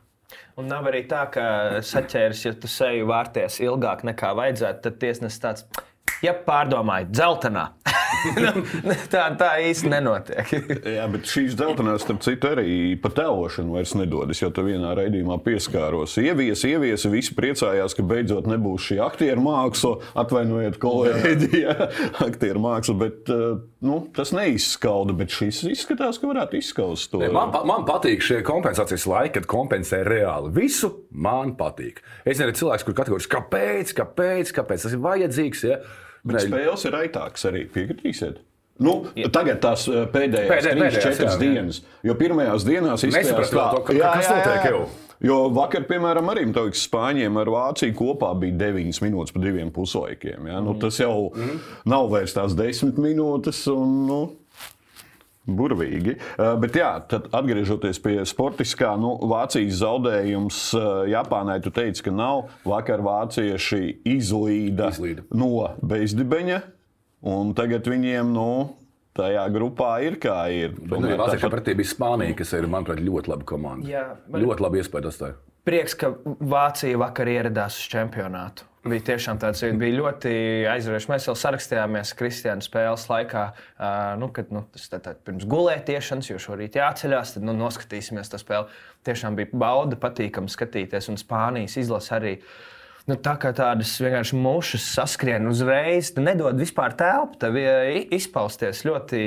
Un 0.59 0.67
nav 0.67 0.87
arī 0.89 1.03
tā, 1.07 1.21
ka 1.31 1.43
saķēris, 1.85 2.41
ja 2.47 2.53
tu 2.59 2.69
seju 2.71 3.07
vārties 3.07 3.61
ilgāk 3.63 4.03
nekā 4.07 4.33
vajadzētu, 4.37 4.83
tad 4.83 4.97
tiesnesis 5.03 5.43
tāds- 5.43 5.67
ja 6.25 6.35
pārdomāji, 6.47 7.11
dzeltenā. 7.13 7.69
Nu, 8.37 8.49
tā, 9.11 9.27
tā 9.37 9.49
īsti 9.67 9.91
nenotiek. 9.91 10.49
Jā, 10.97 11.05
bet 11.11 11.27
šīs 11.29 11.55
dzeltenās, 11.57 12.03
starp 12.03 12.23
citu, 12.25 12.49
arī 12.49 12.95
par 13.01 13.13
tēlošanu 13.17 13.75
vairs 13.77 13.93
nedodas. 13.99 14.41
Jo 14.41 14.49
tu 14.53 14.65
vienā 14.65 14.93
raidījumā 14.97 15.37
pieskāros. 15.45 16.17
Ievies, 16.21 16.63
ievies, 16.67 17.05
visi 17.11 17.35
priecājās, 17.37 17.95
ka 17.97 18.05
beidzot 18.07 18.49
nebūs 18.49 18.89
šī 18.89 18.99
aktieru 19.05 19.43
māksla. 19.45 19.93
Atvainojiet, 20.23 20.79
kolēģi, 20.81 21.63
aktieru 22.27 22.63
māksla. 22.65 22.97
Bet 23.05 23.31
uh, 23.33 23.61
nu, 23.85 23.99
tas 24.15 24.33
neizskauda. 24.35 25.15
Bet 25.17 25.33
šis 25.33 25.61
izskatās, 25.71 26.19
ka 26.21 26.29
varētu 26.29 26.59
izskaust 26.59 27.11
to. 27.13 27.21
Man, 27.33 27.53
man 27.69 27.85
patīk 27.87 28.25
šie 28.25 28.41
kompensācijas 28.47 29.07
laiki, 29.09 29.35
kad 29.39 29.49
kompensē 29.51 30.01
reāli. 30.07 30.51
Visu 30.55 30.91
man 31.11 31.55
patīk. 31.59 32.01
Es 32.23 32.41
nezinu, 32.41 32.57
cilvēks, 32.61 32.87
kur 32.87 32.97
kategorijas, 32.97 33.31
kāpēc, 33.31 33.95
kāpēc, 33.97 34.53
kāpēc 34.57 34.87
tas 34.87 34.97
ir 34.97 35.01
vajadzīgs. 35.05 35.65
Ja? 35.69 35.79
Bet 36.27 36.47
spēles 36.47 36.85
ir 36.87 36.95
raitākas 36.97 37.49
arī, 37.49 37.65
piekritīsiet. 37.71 38.43
Nu, 38.83 38.99
ja. 39.17 39.29
Tagad 39.33 39.57
tās 39.63 39.87
eh, 39.89 40.05
pēdējās, 40.13 40.51
pēdējās 40.51 40.97
3-4 41.01 41.37
dienas. 41.41 41.81
Jo 42.05 42.13
pirmajās 42.19 42.65
dienās 42.67 43.05
izskatās, 43.07 43.49
tā, 43.49 43.69
ka, 43.87 43.95
notiek 43.97 44.67
jau. 44.69 44.81
Jo 45.23 45.47
vakar, 45.49 45.87
piemēram, 45.89 46.27
arī 46.29 46.45
liekas, 46.45 46.83
Spāņiem 46.85 47.39
ar 47.41 47.49
Vāciju 47.49 47.95
kopā 47.97 48.33
bija 48.37 48.57
9 48.69 49.01
minūtes 49.01 49.33
pa 49.33 49.41
diviem 49.41 49.71
puslaikiem. 49.73 50.45
Ja? 50.51 50.59
Nu, 50.61 50.75
tas 50.77 50.99
jau 51.01 51.31
mm. 51.33 51.61
nav 51.89 52.11
vairs 52.11 52.37
tās 52.37 52.53
10 52.57 52.99
minūtes. 53.01 53.63
Un, 53.73 53.95
nu, 54.09 54.19
Burvīgi. 55.47 56.17
Uh, 56.35 56.57
bet, 56.59 56.75
jā, 56.75 56.89
tad 57.07 57.29
atgriežoties 57.35 58.01
pie 58.03 58.17
sportiskā, 58.27 58.91
nu, 58.99 59.13
Vācijas 59.31 59.79
zaudējums 59.79 60.57
uh, 60.75 60.87
Japānai, 61.07 61.61
tu 61.63 61.71
teici, 61.71 62.03
ka 62.03 62.11
nav. 62.11 62.49
Vakar 62.67 62.99
vācieši 63.05 64.01
izlīda, 64.11 64.91
izlīda. 64.91 65.23
no 65.39 65.69
bezdibeņa, 65.87 66.59
un 67.31 67.55
tagad 67.55 67.87
viņiem, 67.87 68.35
nu, 68.35 68.49
tajā 69.17 69.43
grupā 69.53 69.97
ir 70.05 70.17
kā 70.21 70.37
ir. 70.53 70.77
Tomēr 70.77 71.19
Vācijā 71.19 71.51
pretī 71.51 71.75
bija 71.77 71.91
Spānija, 71.91 72.37
kas 72.37 72.55
ir, 72.57 72.69
manuprāt, 72.71 73.03
ļoti 73.03 73.33
laba 73.33 73.47
komanda. 73.47 73.89
Jā, 73.89 74.07
bet... 74.27 74.41
Ļoti 74.45 74.65
labi 74.67 74.81
iespēja 74.83 75.11
atstāja. 75.11 75.37
Prieks, 75.67 75.97
ka 75.99 76.13
Vācija 76.23 76.99
vakar 77.01 77.27
ieradās 77.27 77.79
uz 77.81 77.91
čempionātu 77.91 78.67
bija 78.87 79.03
tiešām 79.09 79.35
tāds 79.41 79.65
bija 79.75 79.97
ļoti 80.01 80.29
aizraujošs. 80.71 81.09
Mēs 81.11 81.25
jau 81.27 81.33
sarakstījāmies 81.35 82.13
Kristiāna 82.15 82.63
spēles 82.63 83.03
laikā, 83.11 83.43
nu, 84.21 84.29
kad 84.31 84.53
nu, 84.55 84.63
tas 84.71 84.87
tā, 84.93 85.01
tā, 85.03 85.11
pirms 85.27 85.43
gulētiešanas, 85.49 86.31
jo 86.31 86.39
šorīt 86.39 86.79
jāceļās, 86.79 87.35
tad 87.35 87.49
nu, 87.49 87.57
noskatīsimies 87.59 88.31
to 88.31 88.39
spēli. 88.39 88.71
Tiešām 89.07 89.35
bija 89.35 89.51
bauda, 89.51 89.99
patīkami 89.99 90.51
skatīties, 90.51 91.11
un 91.11 91.19
Spānijas 91.19 91.75
izlase 91.83 92.15
arī. 92.15 92.33
Uh, 92.37 92.76
nu, 93.07 93.15
tā 93.23 93.33
kā 93.39 93.53
tādas 93.55 93.93
vienkārši 94.03 94.37
mušas 94.37 94.85
saskrien 94.97 95.47
uzreiz, 95.47 96.11
nedod 96.19 96.57
vispār 96.59 96.95
telpu. 96.99 97.37
Tev 97.39 97.55
izpausties 98.13 98.83
ļoti 98.87 99.21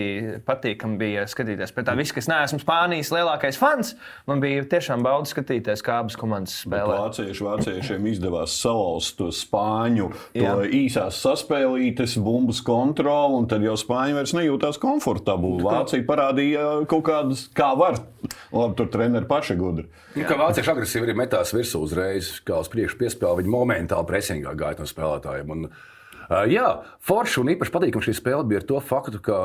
patīkami 0.46 0.99
bija 1.00 1.25
skatīties. 1.30 1.72
Pēc 1.75 1.88
tā 1.88 1.94
viss, 1.99 2.14
kas 2.16 2.28
neesmu 2.30 2.60
Spānijas 2.60 3.12
lielākais 3.14 3.58
fans, 3.60 3.94
man 4.28 4.42
bija 4.42 4.66
tiešām 4.68 5.04
bauda 5.06 5.30
skatīties, 5.30 5.84
kā 5.87 6.00
abas 6.02 6.18
komandas 6.20 6.58
spēlē. 6.64 6.99
Vācieši, 7.06 7.46
vāciešiem 7.46 8.10
izdevās 8.12 8.58
salauzt 8.60 9.16
to 9.20 9.30
spāņu, 9.34 10.10
to 10.37 10.44
Jā. 10.44 10.56
īsās 10.82 11.22
saspēlītes, 11.25 12.18
bumbas 12.20 12.60
kontroli, 12.66 13.40
un 13.40 13.49
tad 13.50 13.64
jau 13.64 13.78
spāņi 13.80 14.18
vairs 14.18 14.37
nejūtās 14.37 14.80
komfortabli. 14.82 15.64
Vācija 15.64 16.04
parādīja 16.08 16.68
kaut 16.90 17.06
kādas, 17.08 17.49
kā 17.56 17.72
var. 17.78 18.02
Labi, 18.52 18.75
tur 18.76 18.88
treneri 18.90 19.26
paši 19.30 19.54
gudri. 19.56 19.87
Nu, 20.16 20.25
kā 20.26 20.37
vācieši 20.37 20.72
agresīvi 20.72 21.06
arī 21.06 21.14
metās 21.22 21.52
virsū 21.54 21.80
uzreiz, 21.87 22.32
kā 22.46 22.58
uz 22.60 22.68
priekšu 22.72 22.99
piespēlē. 23.00 23.46
Momentāli 23.70 24.10
presingā 24.10 24.56
gāja 24.58 24.82
no 24.82 24.90
spēlētājiem. 24.90 25.56
Un, 25.56 25.72
Uh, 26.30 26.44
jā, 26.46 26.62
forši 27.02 27.40
un 27.42 27.48
īpaši 27.56 27.72
patīkami 27.74 28.06
šī 28.06 28.12
spēle 28.14 28.44
bija 28.46 28.60
ar 28.60 28.66
to 28.68 28.78
faktu, 28.86 29.18
ka 29.26 29.38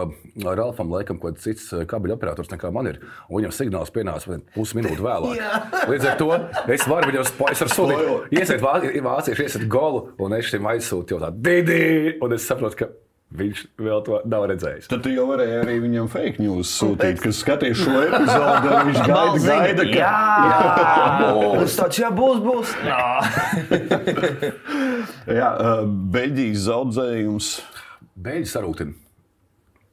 Ralfam 0.46 0.92
laikam 0.94 1.18
kaut 1.18 1.34
kāds 1.34 1.48
cits 1.48 1.72
kabeļu 1.90 2.14
operators 2.14 2.52
nekā 2.52 2.70
man 2.70 2.92
ir. 2.92 3.00
Un 3.26 3.40
viņam 3.40 3.56
signāls 3.58 3.90
pienāca 3.96 4.38
pusminūti 4.54 5.02
vēlāk. 5.02 5.42
Līdz 5.90 6.06
ar 6.12 6.20
to 6.20 6.30
es 6.76 6.86
varu 6.86 7.10
viņam 7.10 7.26
es 7.26 7.64
sūtīt, 7.74 8.38
iesiet 8.38 8.62
vācieši, 8.62 9.48
iesiet 9.48 9.66
golu, 9.66 10.12
un 10.22 10.38
es 10.38 10.52
šim 10.52 10.70
aizsūtu 10.76 11.18
jau 11.18 11.24
tādu 11.26 11.42
didi, 11.50 12.20
un 12.22 12.38
es 12.38 12.46
saprotu, 12.46 12.84
ka 12.84 12.92
Viņš 13.36 13.62
vēl 13.82 14.02
to 14.06 14.20
nav 14.32 14.46
redzējis. 14.52 14.90
Tad 14.92 15.08
jau 15.10 15.26
varēja 15.30 15.62
arī 15.64 15.76
viņam 15.84 16.08
fake 16.12 16.44
news 16.44 16.72
sūtīt, 16.80 17.20
kas 17.24 17.42
skatīs 17.44 17.82
šo 17.82 17.96
epizodi. 18.06 18.74
Viņš 18.90 19.00
gaida, 19.02 19.42
gaida 19.46 19.88
ka... 19.90 19.96
jā, 20.00 20.12
tas 21.60 21.78
tāds 21.82 22.00
jā, 22.00 22.12
būs, 22.16 22.40
būs. 22.46 22.76
jā, 25.40 25.50
Beļģijas 26.16 26.68
zaudējums. 26.70 27.52
Beļģi 28.16 28.52
sarūktina. 28.54 28.98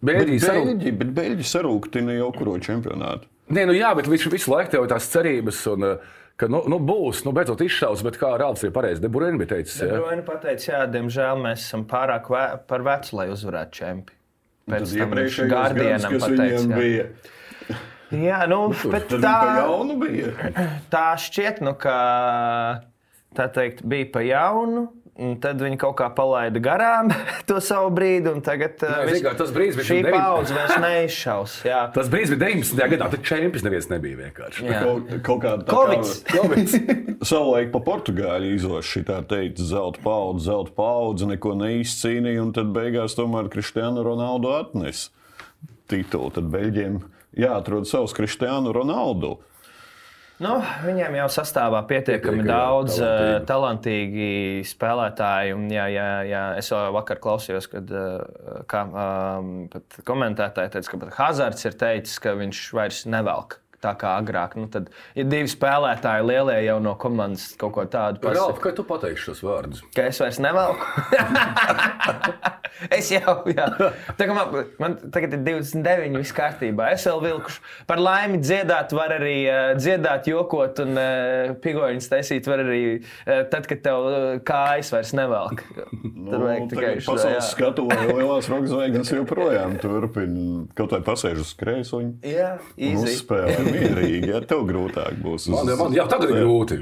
Beļģi, 0.03 0.39
sarūk... 0.43 0.89
bet 0.99 1.13
Beļģi 1.15 1.47
sarūktina 1.47 2.17
jau 2.19 2.33
kuro 2.35 2.57
čempionātu. 2.63 3.29
Nē, 3.53 3.67
nu 3.69 3.75
jā, 3.77 3.93
bet 3.99 4.09
viņš 4.11 4.27
visu 4.33 4.51
laiku 4.51 4.73
tev 4.73 4.87
ir 4.87 4.91
tās 4.91 5.07
cerības. 5.13 5.61
Un, 5.71 5.87
uh, 5.87 6.21
ka 6.43 6.49
nu, 6.51 6.63
nu 6.71 6.79
būs, 6.83 7.23
nu, 7.27 7.35
beidzot 7.37 7.63
izšaus, 7.63 8.03
bet 8.07 8.19
kā 8.21 8.33
Rāvs 8.41 8.65
ir 8.67 8.73
pareizi, 8.75 9.03
Debruyne 9.05 9.39
bija 9.41 9.55
teicis. 9.55 9.79
Jā, 9.81 9.93
Debruyne 9.95 10.25
pateica, 10.27 10.67
jā, 10.73 10.81
diemžēl 10.97 11.45
mēs 11.45 11.69
esam 11.69 11.87
pārāk 11.91 12.31
ve 12.33 12.43
par 12.71 12.87
vecu, 12.87 13.15
lai 13.21 13.29
uzvarētu 13.33 13.79
čempi. 13.79 14.19
Pēc 14.73 14.97
tam 14.97 15.15
Gārdienam 15.51 16.19
pateica. 16.23 16.67
Bija. 16.73 17.07
Jā, 18.13 18.43
nu, 18.51 18.67
nu 18.69 18.91
bet 18.93 19.09
tā, 19.23 19.37
bija. 20.03 20.33
tā 20.93 21.07
šķiet, 21.19 21.63
nu, 21.65 21.73
ka 21.81 21.97
tā 23.39 23.49
teikt, 23.55 23.81
bija 23.89 24.11
pa 24.13 24.25
jaunu. 24.27 24.91
Un 25.21 25.35
tad 25.37 25.61
viņi 25.61 25.77
kaut 25.77 25.93
kā 25.99 26.07
palaida 26.17 26.57
garām 26.63 27.11
to 27.49 27.59
savu 27.61 27.91
brīdi, 27.93 28.31
un 28.33 28.41
tagad 28.45 28.81
Nē, 28.81 28.89
uh, 28.89 29.11
zini 29.11 29.25
kā, 29.27 29.35
tas 29.37 29.51
brīdis 29.53 29.77
bija 29.77 29.89
šī 29.91 29.99
paudze 30.07 30.57
vairs 30.57 30.79
neizšaus. 30.81 31.57
Jā. 31.69 31.83
Tas 31.97 32.09
brīdis 32.13 32.33
bija 32.33 32.55
19. 32.55 32.81
gadā, 32.95 33.11
tad 33.13 33.27
čempions 33.29 33.67
neviens 33.67 33.91
nebija 33.93 34.21
vienkārši. 34.23 34.65
Jā. 34.71 34.81
Kaut, 34.87 35.13
kaut 35.29 35.43
kāda 35.45 35.67
tā 35.69 35.77
Covids. 35.77 36.79
kā 36.81 36.97
savulaik 37.31 37.69
pa 37.75 37.83
Portugāļu 37.85 38.55
izložu 38.57 38.89
šitā 38.89 39.21
teica, 39.29 39.69
zelta 39.69 40.01
paudze, 40.01 40.47
zelta 40.49 40.73
paudze, 40.81 41.29
neko 41.29 41.59
neizcīnīja, 41.61 42.47
un 42.47 42.57
tad 42.57 42.73
beigās 42.73 43.19
tomēr 43.19 43.53
Kristiānu 43.53 44.07
Ronaldu 44.09 44.57
atnes 44.57 45.11
titulu. 45.93 46.33
Tad 46.33 46.49
Beļģiem 46.57 47.03
jāatrod 47.37 47.85
savs 47.91 48.17
Kristiānu 48.17 48.73
Ronaldu. 48.73 49.37
Nu, 50.43 50.57
viņiem 50.83 51.15
jau 51.21 51.29
sastāvā 51.31 51.85
pietiekami 51.87 52.43
Pietiekami, 52.43 52.49
daudz 52.49 52.99
talantīgi. 52.99 53.47
talantīgi. 53.47 53.49
talantīgi 53.51 54.67
spēlētāji. 54.73 55.55
Un, 55.57 55.69
jā, 55.71 55.87
jā, 55.93 56.07
jā, 56.27 56.43
es 56.59 56.71
jau 56.73 56.83
vakar 56.97 57.23
klausījos, 57.23 57.69
kad 57.71 57.93
uh, 57.95 58.63
kā, 58.71 58.85
um, 58.91 59.53
pat 59.73 60.01
komentētāji 60.09 60.75
teica, 60.77 60.99
ka 60.99 61.13
Hazards 61.21 61.69
ir 61.69 61.79
teicis, 61.79 62.19
ka 62.23 62.35
viņš 62.39 62.65
vairs 62.75 63.05
nevelk. 63.11 63.62
Tā 63.83 63.97
kā 63.99 64.13
agrāk, 64.21 64.55
nu, 64.55 64.69
tad 64.71 64.93
ir 65.19 65.27
divi 65.27 65.51
spēlētāji, 65.51 66.23
lielie 66.29 66.61
jau 66.63 66.77
no 66.83 66.93
komandas 67.01 67.49
kaut 67.59 67.73
ko 67.75 67.85
tādu 67.91 68.23
Ralf, 68.23 68.53
pasakā. 68.55 68.63
kā 68.69 68.71
tu 68.79 68.85
pateiksi 68.87 69.25
šos 69.27 69.41
vārdus? 69.43 69.81
Ka 69.97 70.05
es 70.07 70.21
vairs 70.23 70.39
nevelku. 70.43 70.87
es 72.99 73.11
jau, 73.11 73.35
jā. 73.51 73.67
Tā 74.19 74.29
kā 74.29 74.37
man, 74.37 74.55
man 74.79 74.95
tagad 75.15 75.35
ir 75.35 75.43
29, 75.49 76.15
viss 76.23 76.35
kārtībā. 76.37 76.93
Es 76.95 77.07
vēl 77.11 77.25
vilku. 77.25 77.57
Par 77.89 77.99
laimi 78.03 78.39
dziedāt, 78.43 78.95
var 78.95 79.17
arī 79.17 79.35
uh, 79.49 79.73
dziedāt, 79.81 80.31
jokot 80.31 80.79
un 80.85 80.95
uh, 81.03 81.57
pigoņus 81.65 82.11
taisīt. 82.13 82.47
Var 82.53 82.63
arī 82.63 82.81
uh, 82.93 83.43
tad, 83.51 83.67
kad 83.67 83.83
tev 83.83 84.07
uh, 84.07 84.29
kājas 84.47 84.93
vairs 84.95 85.11
nevelk. 85.19 85.67
Tad 85.75 86.39
vajag 86.47 86.71
tikai 86.71 86.95
šo, 87.01 87.17
pasaules 87.17 87.51
skatu, 87.51 87.89
vai 87.91 88.07
lielās 88.13 88.47
rokas 88.53 88.71
zvaigznes 88.77 89.13
joprojām 89.19 89.75
turpina. 89.83 90.63
Kaut 90.79 90.95
vai 90.95 91.03
pasēž 91.11 91.43
uz 91.43 91.53
kreisuņu. 91.59 92.15
Jā, 92.31 92.55
un 92.79 92.89
easy. 92.93 93.19
Uzspēlē 93.19 93.72
mierīgi. 93.73 94.29
Ja 94.33 94.41
tev 94.47 94.63
grūtāk 94.69 95.19
būs. 95.25 95.49
uz- 95.49 95.55
Man, 95.57 95.73
man, 95.79 95.97
jā, 95.97 96.05
tagad 96.11 96.31
ir 96.31 96.43
grūti. 96.45 96.79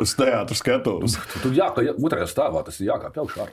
Uz 0.00 0.14
teātras 0.18 0.62
skatuves. 0.62 1.18
Tu 1.42 1.50
jākāpj 1.58 1.94
otrajā 1.98 2.30
stāvā, 2.30 2.64
tas 2.64 2.80
ir 2.80 2.88
jākāpj 2.92 3.22
augšā. 3.24 3.48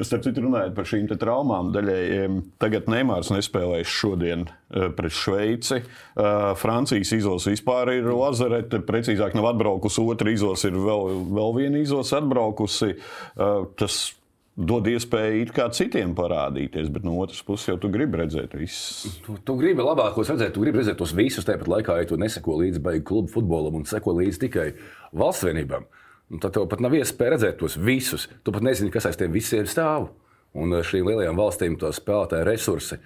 Es 0.00 0.08
starp 0.08 0.22
citu 0.24 0.40
runāju 0.40 0.72
par 0.74 0.86
šīm 0.88 1.08
traumām. 1.20 1.72
Daļai 1.74 2.42
tagad 2.62 2.86
Neimārs 2.88 3.28
nespēlēs 3.34 3.84
šodien 3.92 4.46
eh, 4.48 4.88
pret 4.96 5.12
Šveici. 5.12 5.82
Eh, 5.82 6.54
Francijas 6.56 7.12
izlase 7.12 7.52
vispār 7.52 7.92
ir 7.98 8.08
lazerete. 8.08 8.80
Precīzāk, 8.88 9.34
nav 9.36 9.50
atbraukusi 9.52 10.00
otra 10.08 10.32
izlase, 10.32 10.70
ir 10.72 10.78
vēl, 10.80 11.20
vēl 11.36 11.52
viena 11.58 11.82
izlase 11.84 12.16
atbraukusi. 12.22 12.94
Eh, 12.96 13.66
Tas 13.76 14.14
dod 14.58 14.88
iespēju 14.90 15.44
it 15.44 15.52
kā 15.54 15.68
citiem 15.74 16.16
parādīties, 16.18 16.88
bet 16.90 17.04
no 17.06 17.14
otras 17.22 17.44
puses 17.46 17.68
jau 17.70 17.76
tu 17.78 17.90
gribi 17.94 18.18
redzēt 18.18 18.56
visus. 18.58 19.20
Tu, 19.22 19.36
tu 19.46 19.54
gribi 19.60 19.84
labākos 19.86 20.32
redzēt, 20.32 20.50
tu 20.56 20.64
gribi 20.64 20.80
redzēt 20.80 20.98
tos 20.98 21.14
visus, 21.14 21.46
tāpat 21.46 21.70
laikā, 21.70 22.00
ja 22.00 22.08
tu 22.10 22.18
neseko 22.18 22.58
līdzi 22.64 22.82
beigu 22.82 23.06
klubu 23.06 23.30
futbolam 23.36 23.78
un 23.78 23.86
seko 23.86 24.16
līdzi 24.18 24.42
tikai 24.48 24.68
valsts 25.14 25.46
vienībām. 25.46 25.86
nu, 26.32 26.42
Tad 26.42 26.56
tev 26.56 26.66
pat 26.72 26.82
nav 26.82 26.96
iespēja 26.98 27.36
redzēt 27.36 27.60
tos 27.62 27.78
visus. 27.78 28.26
Tu 28.42 28.54
pat 28.54 28.66
nezini, 28.66 28.90
kas 28.94 29.06
aiz 29.06 29.20
tiem 29.20 29.32
visiem 29.32 29.68
stāv. 29.70 30.10
Un 30.58 30.74
eh, 30.74 30.82
šīm 30.82 31.06
lielajām 31.06 31.38
valstīm 31.38 31.78
to 31.78 31.92
spēlētāju 31.94 32.48
resursi. 32.48 32.98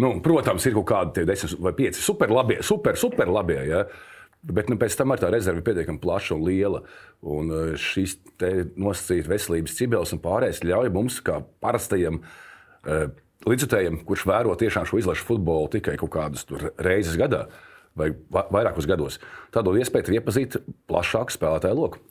Nu, 0.00 0.14
protams, 0.24 0.64
ir 0.68 0.76
kaut 0.78 0.88
kādi 0.88 1.18
tie 1.18 1.28
desmit 1.28 1.60
vai 1.60 1.74
pieci 1.76 2.00
super 2.00 2.32
labie, 2.32 2.62
super, 2.64 2.96
super 2.96 3.28
labie. 3.28 3.60
Ja? 3.68 3.84
Bet 4.48 4.70
nu, 4.72 4.78
pēc 4.80 4.96
tam 4.96 5.12
arī 5.12 5.24
tā 5.24 5.30
rezerve 5.32 5.60
ir 5.60 5.66
pietiekami 5.66 6.00
plaša 6.02 6.36
un 6.36 6.44
liela. 6.46 6.82
Un 7.20 7.52
eh, 7.52 7.72
šīs 7.80 8.16
nosacītas 8.78 9.30
veselības 9.30 9.78
cibels 9.78 10.14
un 10.16 10.22
pārējais 10.24 10.64
ļauj 10.64 10.92
mums, 10.94 11.20
kā 11.24 11.40
parastajiem 11.64 12.20
eh, 12.22 13.08
līdzjutējiem, 13.48 14.02
kurš 14.08 14.26
vēro 14.28 14.54
tiešām 14.58 14.88
šo 14.88 15.00
izlašu 15.02 15.26
futbolu 15.28 15.70
tikai 15.76 15.98
kaut 16.00 16.12
kādas 16.16 16.46
reizes 16.80 17.18
gadā 17.20 17.46
vai 17.98 18.12
va- 18.30 18.46
vairākus 18.54 18.86
gados, 18.86 19.18
dod 19.54 19.78
iespēju 19.78 20.18
iepazīt 20.18 20.58
plašāku 20.90 21.34
spēlētāju 21.34 21.78
loku. 21.78 22.02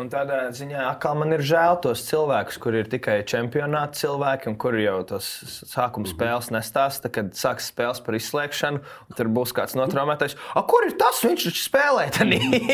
Un 0.00 0.08
tādā 0.08 0.38
ziņā 0.56 0.84
atkal 0.88 1.18
man 1.20 1.34
ir 1.36 1.42
žēl 1.44 1.76
tos 1.84 2.02
cilvēkus, 2.06 2.56
kuriem 2.62 2.84
ir 2.84 2.90
tikai 2.94 3.18
čempionāta 3.28 3.98
cilvēki, 4.00 4.48
un 4.48 4.56
kuri 4.60 4.86
jau 4.86 4.96
tos 5.12 5.28
sākuma 5.68 6.08
spēles 6.08 6.48
nestāsta, 6.54 7.10
kad 7.12 7.34
sāks 7.36 7.68
spēles 7.68 8.00
par 8.06 8.16
izslēgšanu, 8.16 8.80
un 8.80 9.18
tur 9.18 9.30
būs 9.36 9.52
kāds 9.56 9.76
notraumētais. 9.76 10.38
A, 10.56 10.64
kur 10.64 10.88
ir 10.88 10.96
tas? 11.00 11.20
Viņš 11.26 11.50
taču 11.50 11.64
spēlē. 11.66 12.08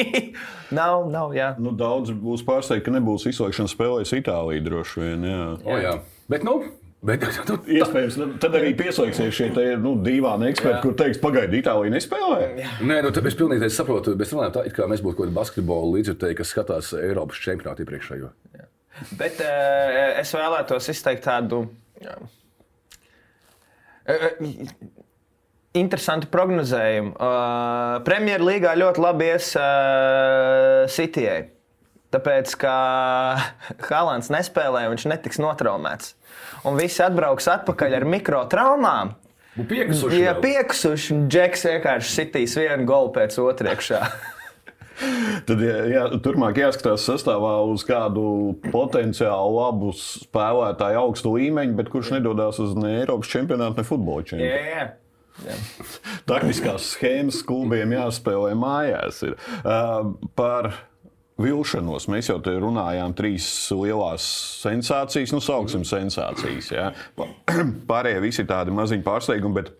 nav, 0.78 1.09
nav, 1.11 1.35
jā. 1.35 1.52
Nu, 1.59 1.75
daudz 1.75 2.14
būs 2.14 2.47
pārsteigti, 2.47 2.87
ka 2.87 2.95
nebūs 2.95 3.26
izslēgšanas 3.33 3.75
spēlēs 3.75 4.14
Itālijā 4.21 4.62
droši 4.68 5.02
vien. 5.02 5.26
Jā. 5.26 5.45
O, 5.66 5.80
jā. 5.83 5.97
Bet, 6.30 6.47
nu, 6.47 6.61
bet, 7.02 7.24
nu, 7.48 7.56
Iespējams, 7.76 8.16
tad- 8.16 8.34
tad 8.40 8.56
arī 8.58 8.72
pieslēgsies 8.78 9.34
šie 9.34 9.50
te, 9.54 9.64
nu, 9.80 9.96
dīvaini 10.02 10.48
eksperti, 10.50 10.80
kur 10.82 10.94
teiks, 10.98 11.20
pagaidi, 11.22 11.60
Itālija 11.62 11.92
nespēlē. 11.96 12.48
Nē, 12.80 13.00
nu, 13.04 13.12
es 13.12 13.38
pilnīgi 13.38 13.70
saprotu. 13.70 14.16
Mēs 14.16 14.32
runājam 14.34 14.54
tā, 14.56 14.66
it 14.66 14.76
kā 14.76 14.88
mēs 14.90 15.04
būtu 15.04 15.18
kaut 15.20 15.26
kādi 15.26 15.36
basketbola 15.36 15.92
līdzjutēji, 15.96 16.38
kas 16.40 16.52
skatās 16.54 16.92
Eiropas 16.98 17.42
čempionātu 17.42 17.84
iepriekšējo. 17.84 18.32
Bet 19.18 19.40
uh, 19.44 20.20
es 20.22 20.32
vēlētos 20.32 20.88
izteikt 20.88 21.26
tādu. 21.28 21.66
Jā. 22.00 22.16
Uh, 24.06 24.30
Interesanti 25.76 26.30
prognozējumi. 26.32 27.10
Uh, 27.20 27.98
Premjerlīgā 28.06 28.72
ļoti 28.80 29.02
labi 29.04 29.26
ies 29.28 29.50
uh, 29.60 30.86
Citijai. 30.88 31.42
Tāpēc, 32.16 32.54
ka 32.62 32.75
Hālands 33.90 34.30
nespēlē, 34.32 34.87
viņš 34.94 35.08
netiks 35.12 35.40
notraumēts. 35.42 36.14
Un 36.66 36.78
visi 36.80 37.02
atbrauks 37.04 37.49
atpakaļ 37.52 37.99
ar 37.99 38.08
mikrotraumām. 38.08 39.12
Nu, 39.56 39.64
piekusuši 39.68 40.23
Ja 40.23 40.35
piekusuši, 40.40 41.12
un 41.14 41.28
Džeks 41.32 41.66
vienkārši 41.68 42.12
sitīs 42.12 42.56
vienu 42.56 42.88
golu 42.88 43.12
pēc 43.14 43.37
otrā 43.40 43.76
iekšā. 43.76 44.00
Tad 45.49 45.61
jā, 45.61 45.76
jā, 45.92 46.02
turpmāk 46.25 46.56
jāskatās 46.61 47.04
sastāvā 47.04 47.58
uz 47.68 47.85
kādu 47.85 48.56
potenciāli 48.70 49.56
labu 49.58 49.92
spēlētāju 49.96 51.02
augstu 51.02 51.35
līmeņu, 51.37 51.76
bet 51.76 51.90
kurš 51.92 52.14
nedodas 52.16 52.61
uz 52.64 52.73
ne 52.80 53.02
Eiropas 53.02 53.32
čempionātu, 53.32 53.82
ne 53.82 53.85
futbola 53.88 54.25
čempionātu. 54.25 54.70
Jā, 54.73 54.87
Taktiskās 56.25 56.94
schēmas 56.94 57.42
klubiem 57.44 57.92
jāspēlē 57.92 58.54
mājās. 58.56 59.20
Ir. 59.28 59.37
Uh, 59.61 60.14
par 60.38 60.73
vilšanos 61.43 62.09
mēs 62.12 62.31
jau 62.31 62.38
te 62.45 62.55
runājām, 62.61 63.14
trīs 63.16 63.47
lielās 63.76 64.26
sensācijas, 64.62 65.35
nu, 65.37 65.40
sauksim 65.45 65.85
sensācijas. 65.88 66.71
Jā. 66.73 66.93
Pārējie 67.90 68.23
visi 68.25 68.43
ir 68.45 68.49
tādi 68.50 68.75
maziņi 68.76 69.05
pārsteigumi. 69.07 69.61
Bet 69.61 69.75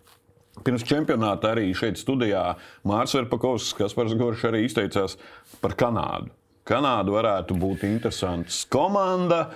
Pirms 0.65 0.83
čempionāta 0.87 1.51
arī 1.53 1.69
šeit 1.77 1.99
studijā 2.01 2.41
Mārcis 2.87 3.19
Verpakovs, 3.19 3.69
kas 3.77 3.93
par 3.93 4.09
Goršu 4.09 4.49
arī 4.49 4.63
izteicās 4.65 5.17
par 5.61 5.75
Kanādu. 5.77 6.31
Kanāda 6.67 7.13
varētu 7.13 7.55
būt 7.59 7.85
interesants 7.87 8.63
komanda. 8.71 9.47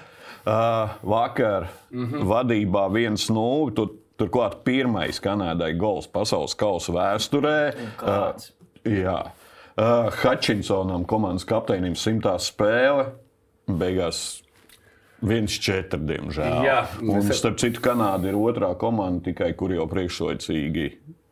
Uh, 0.41 0.93
vakar 1.05 1.67
mm 1.91 2.05
-hmm. 2.05 2.23
vadībā 2.25 2.87
1-0. 2.89 3.73
Tur, 3.75 3.89
turklāt 4.17 4.63
pirmais 4.63 5.19
Kanādai 5.21 5.73
gols 5.77 6.07
pasaules 6.07 6.55
kausa 6.55 6.91
vēsturē. 6.93 7.73
kāds? 7.97 8.51
Uh, 8.85 8.91
jā. 8.91 9.31
Uh, 9.81 10.11
Hutchinsonam, 10.21 11.07
komandas 11.09 11.45
kapteinim, 11.49 11.95
simtā 11.97 12.35
spēle. 12.37 13.07
Beigās 13.65 14.41
1-4, 15.25 15.97
diemžēl. 16.05 16.59
Jā, 16.65 16.83
un, 17.01 17.15
mēs- 17.21 17.39
starp 17.39 17.57
citu, 17.61 17.81
Kanāda 17.81 18.29
ir 18.29 18.37
otrā 18.37 18.75
komanda, 18.77 19.23
tikai 19.29 19.55
kur 19.57 19.73
jau 19.73 19.87
priekšlaicīgi 19.89 20.85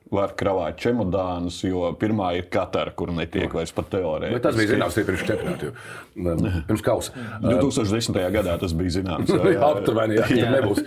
var 0.10 0.34
kravāt 0.34 0.79
čemodānus, 0.82 1.60
jo 1.68 1.91
pirmā 2.01 2.32
ir 2.39 2.48
Katara, 2.50 2.89
kur 2.98 3.12
netiek 3.13 3.53
vairs 3.53 3.72
pat 3.77 3.91
teorētiski. 3.94 4.41
Tas 4.41 4.56
bija 4.58 4.72
zināms 4.72 4.98
arī 4.98 5.06
pirms 5.06 5.25
čempionāta. 5.27 5.70
jau, 5.70 6.34
um, 6.34 6.63
Pirms 6.72 6.82
kausa. 6.82 7.13
2010. 7.46 8.18
gadā 8.34 8.56
tas 8.62 8.74
bija 8.74 8.96
zināms. 8.98 9.29
jā, 9.36 9.44
jā. 9.53 9.60
Aptuveni, 9.70 10.18
jā, 10.18 10.25
jā. 10.34 10.50
nebūs. 10.58 10.82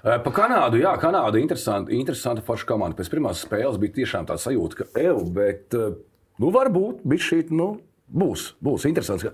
Eh, 0.00 0.20
Pa 0.22 0.30
Kanādu, 0.30 0.78
jā, 0.80 0.94
Kanāda 1.02 1.34
ir 1.36 1.42
interesanta, 1.42 1.90
interesanta 1.92 2.44
forša 2.46 2.68
komanda. 2.70 2.96
Pēc 3.00 3.10
pirmās 3.12 3.42
spēles 3.42 3.80
bija 3.82 3.98
tiešām 3.98 4.30
tā 4.30 4.38
sajūta, 4.40 4.78
ka, 4.78 4.86
eju, 5.02 5.18
bet, 5.34 5.66
eh, 5.74 5.98
nu, 6.40 6.50
varbūt, 6.54 7.02
bija 7.04 7.26
šī, 7.28 7.42
nu, 7.54 7.70
būs, 8.10 8.48
būs 8.64 8.86
interesants. 8.90 9.26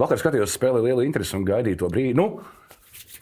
Vakar 0.00 0.20
skatījos 0.22 0.54
spēli 0.56 0.84
liela 0.86 1.04
interese 1.04 1.36
un 1.36 1.44
gaidīju 1.48 1.82
to 1.82 1.90
brīdi. 1.92 2.14
Nu, 2.16 2.40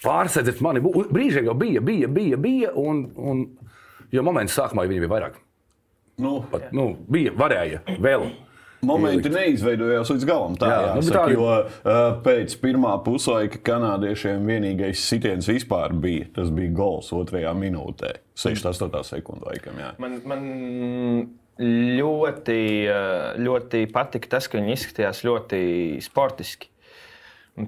pārsēdziet 0.04 0.60
mani, 0.64 0.80
bū- 0.84 1.08
brīžiem 1.12 1.48
jau 1.50 1.56
bija, 1.58 1.80
bija, 1.84 2.08
bija, 2.08 2.36
bija, 2.40 2.70
un, 2.78 3.06
un 3.16 3.42
jo 4.12 4.22
moments 4.26 4.54
sākumā 4.56 4.86
viņiem 4.88 5.06
bija 5.06 5.14
vairāk. 5.16 5.40
Nu, 6.20 6.42
Pat, 6.52 6.70
nu, 6.76 6.92
bija, 7.08 7.32
varēja, 7.36 7.82
vēl. 8.04 8.28
Momenti 8.80 9.28
neizveidojās 9.28 10.08
līdz 10.08 10.24
galam. 10.24 10.54
Tā 10.56 10.68
Jā, 10.70 10.76
jā, 10.80 10.92
nu, 10.96 11.00
jāsaka, 11.02 11.24
tā- 11.26 11.32
jo 11.34 11.48
uh, 11.48 11.98
pēc 12.24 12.54
pirmā 12.62 12.94
puslaika 13.04 13.58
kanādiešiem 13.66 14.46
vienīgais 14.48 15.02
sitiens 15.04 15.48
vispār 15.50 15.92
bija. 16.00 16.30
Tas 16.38 16.48
bija 16.56 16.72
gols 16.78 17.10
otrajā 17.12 17.52
minūtē, 17.60 18.14
68 18.40 19.04
sekundē. 19.10 19.58
Man, 20.00 20.16
man 20.24 20.46
ļoti, 21.60 22.60
eh, 22.88 23.38
ļoti 23.40 23.84
patika 23.92 24.36
tas, 24.36 24.48
ka 24.48 24.58
viņi 24.58 24.76
izskatījās 24.76 25.22
ļoti 25.26 25.60
sportiski. 26.04 26.70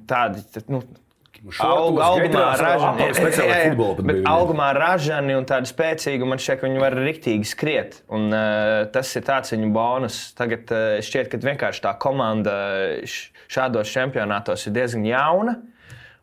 Tādi, 0.08 0.40
nu, 0.72 0.80
augumā 1.60 2.44
ražani. 2.56 3.02
Jā, 3.02 3.72
augumā 4.32 4.68
ražani 4.76 5.34
un 5.36 5.46
tādi 5.48 5.68
spēcīgi, 5.68 6.28
man 6.28 6.40
šķiet, 6.40 6.60
ka 6.60 6.68
viņi 6.70 6.82
var 6.84 6.96
riktīgi 6.96 7.48
skriet. 7.50 7.98
Un, 8.14 8.30
uh, 8.30 8.86
tas 8.94 9.10
ir 9.18 9.26
tāds 9.26 9.52
viņu 9.52 9.72
bonus. 9.74 10.20
Tagad 10.38 10.72
uh, 10.72 11.02
šķiet, 11.04 11.28
ka 11.32 11.42
vienkārši 11.42 11.84
tā 11.84 11.92
komanda 12.00 12.54
š- 13.02 13.32
šādos 13.52 13.92
čempionātos 13.92 14.68
ir 14.70 14.76
diezgan 14.78 15.04
jauna. 15.10 15.58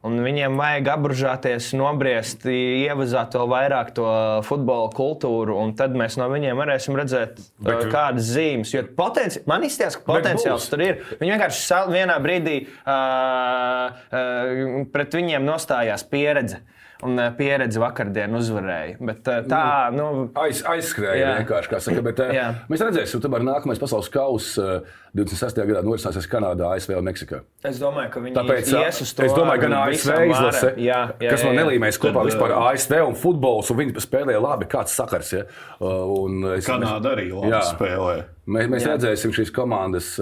Un 0.07 0.13
viņiem 0.23 0.53
vajag 0.55 0.85
apgrūžāties, 0.93 1.65
nobriest, 1.75 2.45
ievazāt 2.47 3.33
vēl 3.35 3.49
vairāk 3.51 3.89
to 3.97 4.05
futbola 4.47 4.87
kultūru, 4.95 5.57
un 5.59 5.73
tad 5.75 5.91
mēs 5.99 6.15
no 6.21 6.29
viņiem 6.31 6.55
varēsim 6.55 6.95
redzēt, 6.95 7.41
Bet, 7.59 7.81
Bet- 7.81 7.89
kādas 7.91 8.29
zīmes. 8.31 8.71
Jo 8.71 8.85
potenci... 8.95 9.41
man 9.49 9.65
izskatās, 9.67 9.97
ka 9.99 10.07
potenciāls 10.07 10.69
tur 10.71 10.85
ir. 10.85 11.01
Viņi 11.19 11.33
vienkārši 11.35 11.65
sal- 11.65 11.91
vienā 11.91 12.15
brīdī 12.23 12.61
uh, 12.63 13.91
uh, 13.91 14.85
pret 14.95 15.19
viņiem 15.19 15.43
nostājās 15.43 16.07
pieredze. 16.07 16.61
Un 17.01 17.15
uh, 17.15 17.29
pieredze 17.31 17.79
vakardien 17.79 18.33
uzvarēja. 18.35 18.97
Bet 18.99 19.27
uh, 19.31 19.37
tā, 19.47 19.59
nu, 19.95 20.25
Aiz, 20.35 20.59
aizskrēja 20.67 21.19
Jā. 21.21 21.29
vienkārši, 21.39 21.69
kā 21.71 21.77
saka. 21.79 22.01
Bet, 22.03 22.17
eh, 22.25 22.33
Jā. 22.35 22.47
mēs 22.67 22.81
redzēsim, 22.83 23.21
tomēr 23.23 23.45
nākamais 23.47 23.79
pasaules 23.79 24.09
kausa 24.11 24.81
26. 25.15 25.61
gadā 25.69 25.79
norisināsies 25.87 26.27
Kanādā, 26.27 26.73
ASV 26.75 26.97
un 26.97 27.07
Meksikā. 27.07 27.39
es 27.63 27.79
domāju, 27.79 28.11
ka 28.11 28.19
viņi 28.25 28.35
Tāpēc 28.35 28.73
ies 28.81 28.99
uz 29.05 29.13
to. 29.15 29.23
es 29.23 29.31
domāju, 29.31 29.61
gan 29.63 29.77
ASV 29.79 30.11
izlase. 30.27 30.73
Jā, 30.75 30.99
jā, 31.23 31.29
kas 31.31 31.45
man 31.47 31.55
nelīmēs 31.61 32.01
kopā 32.03 32.19
Tad, 32.19 32.33
vispār 32.33 32.55
ASV 32.73 32.99
un 33.07 33.15
futbols, 33.15 33.71
un 33.71 33.77
viņi 33.79 33.95
spēlēja 34.03 34.43
labi, 34.43 34.67
kāds 34.75 34.91
sakars. 34.99 35.31
Ja? 35.37 35.45
Un 35.79 36.43
es- 36.57 36.67
Kanāda 36.67 37.15
arī 37.15 37.29
labi 37.31 37.53
Jā. 37.55 37.63
spēlē. 37.63 38.23
Mēs, 38.45 38.67
mēs 38.75 38.83
Jā. 38.83 38.97
redzēsim 38.97 39.31
šīs 39.31 39.53
komandas 39.55 40.19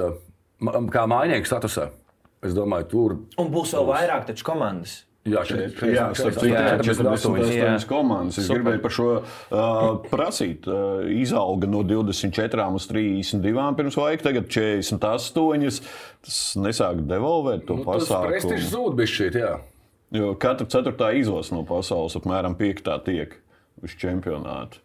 ma- 0.59 0.73
kā 0.93 1.07
mainieku 1.09 1.49
statusā. 1.49 1.89
Es 2.43 2.53
domāju, 2.53 2.87
tur 2.87 3.17
Un 3.41 3.49
būs 3.49 3.73
vēl 3.73 3.87
vairāk 3.89 4.27
taču 4.29 4.43
komandas. 4.45 5.05
Jā, 5.33 5.43
šeit, 5.47 5.77
48 5.77 7.53
jā. 7.53 7.71
komandas. 7.89 8.39
Es 8.39 8.47
Super. 8.47 8.61
gribēju 8.61 8.83
par 8.83 8.95
šo 8.95 9.07
uh, 9.17 9.87
prasīt. 10.11 10.67
Uh, 10.69 11.05
izauga 11.11 11.69
no 11.69 11.83
24 11.87 12.67
uz 12.77 12.87
32 12.91 13.67
pirms 13.79 13.99
laika, 13.99 14.27
tagad 14.29 14.49
48. 14.53 15.81
Tas 16.27 16.39
nesāk 16.59 17.03
devalvēt 17.09 17.67
to 17.67 17.79
Nu, 17.81 17.85
tas 17.87 18.09
prestižs 18.09 18.69
pasākumu. 18.69 18.71
zūd 18.73 18.97
bija 18.99 19.13
šeit, 19.13 19.39
jā. 19.43 19.53
Jo 20.15 20.33
katra 20.39 20.67
ceturtā 20.71 21.11
izlase 21.19 21.55
no 21.55 21.65
pasaules 21.67 22.15
apmēram 22.15 22.55
piektā 22.59 22.95
tiek 23.03 23.35
uz 23.83 23.95
čempionātu. 23.99 24.79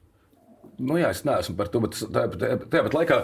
Nu, 0.82 0.96
jā, 0.98 1.12
es 1.14 1.22
neesmu 1.26 1.54
par 1.58 1.68
to, 1.70 1.82
bet 1.84 1.94
tāpat, 1.94 2.38
tāpat, 2.40 2.70
tāpat 2.72 2.96
laikā. 2.96 3.18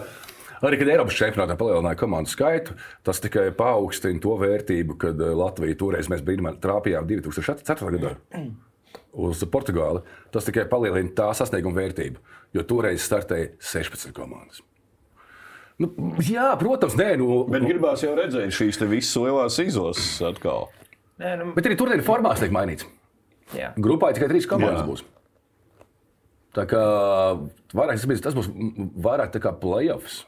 Arī, 0.65 0.79
kad 0.81 0.91
Eiropas 0.91 1.17
čempionātā 1.19 1.55
palielināja 1.59 1.99
komandu 2.01 2.33
skaitu, 2.33 2.75
tas 3.07 3.21
tikai 3.23 3.49
paaugstina 3.57 4.19
to 4.23 4.35
vērtību, 4.41 4.97
kad 4.99 5.21
eh, 5.23 5.35
Latvija 5.39 5.79
toreiz 5.79 6.09
mēs 6.11 6.25
brīdī 6.27 6.55
trāpījām 6.63 7.07
2004. 7.11 7.93
gadā 7.95 8.15
uz 9.19 9.45
Portugāli. 9.53 10.03
Tas 10.35 10.49
tikai 10.49 10.67
palielina 10.71 11.15
tā 11.17 11.29
sasnieguma 11.37 11.79
vērtību, 11.83 12.23
jo 12.57 12.65
toreiz 12.67 13.05
startēja 13.07 13.53
16 13.63 14.15
komandas. 14.17 14.65
Nu, 15.79 15.93
jā, 16.27 16.49
protams, 16.59 16.97
nē, 16.99 17.13
nu, 17.21 17.45
Bet 17.47 17.63
gribās 17.63 18.03
jau 18.03 18.17
redzēt 18.19 18.51
šīs 18.55 18.81
te 18.81 18.89
visas 18.91 19.15
lielās 19.23 19.61
izlases 19.63 20.17
atkal. 20.27 20.67
Nē, 21.23 21.37
nu, 21.39 21.53
bet 21.55 21.69
arī 21.69 21.77
turnīra 21.79 22.03
formāts 22.07 22.43
tiek 22.43 22.51
mainīts. 22.55 22.87
jā. 23.55 23.71
Grupā 23.79 24.11
tikai 24.15 24.27
trīs 24.33 24.49
komandas 24.51 24.83
Jā. 24.83 24.89
būs. 24.91 25.05
Tā 26.59 26.65
kā 26.67 26.83
vairāk, 27.77 28.01
tas, 28.03 28.25
tas 28.27 28.35
būs 28.35 28.49
vairāk 28.99 29.31
tā 29.35 29.43
kā 29.45 29.53
playoffs. 29.55 30.25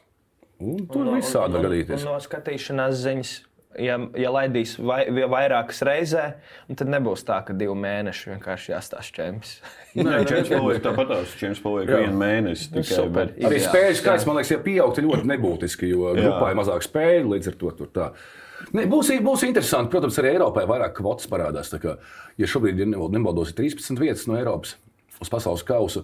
Un 0.61 0.83
tur 0.91 1.07
Un- 1.07 1.15
visādi 1.17 1.57
var 1.57 1.65
gadīties. 1.69 2.03
No 2.05 2.17
skatīšanās 2.21 2.99
ziņas, 3.01 3.31
ja, 3.81 3.95
ja 4.19 4.31
laidīs 4.35 4.75
vai, 4.77 4.99
vai 5.15 5.25
vairākas 5.31 5.79
reizē, 5.87 6.25
un 6.69 6.77
tad 6.77 6.91
nebūs 6.91 7.23
tā, 7.25 7.39
ka 7.47 7.55
divi 7.57 7.73
mēneši 7.81 8.33
vienkārši 8.35 8.73
jāstāsta 8.75 9.15
čempions. 9.17 9.55
Nē, 9.97 10.19
čempions 10.29 10.51
paliek 10.53 10.83
tāpat, 10.85 11.15
čempions 11.39 11.63
paliek 11.65 11.89
vienu 11.95 12.19
mēnesi. 12.21 12.69
Tikai, 12.75 12.83
super. 12.91 13.31
bet, 13.31 13.41
Arī 13.49 13.63
spēļu 13.65 13.97
skaits, 14.03 14.27
man 14.29 14.37
liekas, 14.39 14.53
ja 14.53 14.61
pieaugtu 14.67 15.05
ļoti 15.07 15.31
nebūtiski, 15.33 15.89
jo 15.95 16.13
grupā 16.19 16.51
ir 16.53 16.59
mazāk 16.61 16.85
spēļu, 16.85 17.33
līdz 17.35 17.51
ar 17.53 17.59
to 17.63 17.73
tur 17.81 17.91
tā. 17.95 18.11
Ne, 18.77 18.83
būs, 18.85 19.09
būs 19.25 19.41
interesanti, 19.47 19.89
protams, 19.89 20.19
arī 20.21 20.35
Eiropai 20.35 20.67
vairāk 20.69 20.93
kvotas 20.99 21.25
parādās. 21.31 21.71
Kā, 21.81 21.95
ja 22.37 22.45
šobrīd 22.51 22.77
ja 22.83 22.85
neval- 22.85 23.09
nemaldos, 23.11 23.49
ir 23.49 23.57
13 23.63 23.97
vietas 23.97 24.27
no 24.29 24.37
Eiropas 24.37 24.75
uz 25.21 25.29
pasaules 25.33 25.63
kausa, 25.65 26.03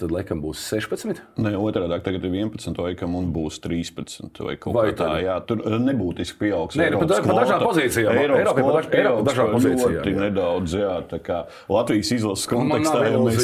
tad 0.00 0.10
laikam 0.14 0.40
būs 0.42 0.62
16. 0.72 1.20
Nē, 1.44 1.52
otrādi 1.60 1.98
tagad 2.06 2.24
ir 2.24 2.32
11, 2.40 2.78
laikam, 2.80 3.14
un 3.18 3.28
būs 3.34 3.60
13. 3.62 4.40
Vai 4.46 4.56
kaut 4.60 4.74
Vai 4.74 4.86
kā 4.90 4.96
tā, 4.96 5.08
tad? 5.12 5.24
jā, 5.26 5.36
tur 5.46 5.62
nebūtiski 5.80 6.38
pieaugs. 6.40 6.76
Nē, 6.80 6.90
nu, 6.90 7.00
pa 7.00 7.04
Eiropas 7.04 7.10
da- 7.10 7.22
pa 7.28 7.38
dažām 7.40 7.64
pozīcijām. 7.68 8.20
Eiropai 8.24 8.84
pieaugs 8.90 9.26
dažām 9.30 9.52
pozīcijām, 9.54 9.96
Ļoti 10.00 10.14
nedaudz, 10.20 10.74
jā. 10.80 10.94
Tā 11.10 11.18
kā 11.24 11.38
Latvijas 11.68 12.12
izlases 12.16 12.46
kontekstā, 12.50 13.02
ja 13.10 13.18
mēs 13.20 13.40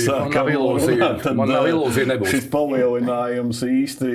ilūzija, 0.56 0.96
runāt, 0.96 1.22
tad, 1.26 1.36
man 1.36 1.48
nav 1.52 1.64
ā, 1.66 1.72
ilūzija, 1.74 2.06
nebūs. 2.14 2.32
Šis 2.34 2.48
palielinājums 2.52 3.62
īsti, 3.66 4.10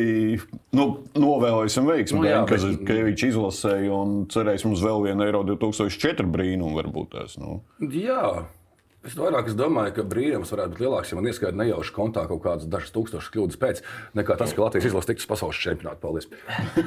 nu, 0.78 0.88
novēlēsim 1.16 1.86
veiksmi. 1.88 2.20
Nu, 2.22 2.30
jā, 2.30 2.40
Nu, 2.42 2.48
bet- 2.50 2.88
Kevičs 2.88 3.28
izlasēja 3.32 3.92
un 3.94 4.26
cerēsim 4.32 4.72
uz 4.74 4.82
vēl 4.82 5.04
vienu 5.06 5.26
Eiro 5.28 5.44
2004 5.48 6.26
brīnumu 6.32 6.74
varbūt 6.82 7.12
tās. 7.16 7.38
Nu. 7.42 7.62
Jā. 7.82 8.46
Es 9.02 9.16
vairāk 9.18 9.48
es 9.50 9.56
domāju, 9.58 9.96
ka 9.96 10.04
brīnums 10.06 10.52
varētu 10.54 10.76
būt 10.76 10.82
lielāks, 10.84 11.10
ja 11.10 11.18
man 11.18 11.26
ieskaita 11.26 11.58
nejauši 11.58 11.94
kontā 11.96 12.28
kaut 12.30 12.44
kādas 12.44 12.68
dažas 12.70 12.94
tūkstošas 12.94 13.32
kļūdas 13.34 13.58
pēc, 13.62 13.82
nekā 14.20 14.36
tas, 14.38 14.54
ka 14.54 14.62
Latvijas 14.62 14.92
izlase 14.92 15.10
tiks 15.10 15.26
pasaules 15.30 15.58
čempionātu. 15.58 15.98
Paldies! 16.04 16.30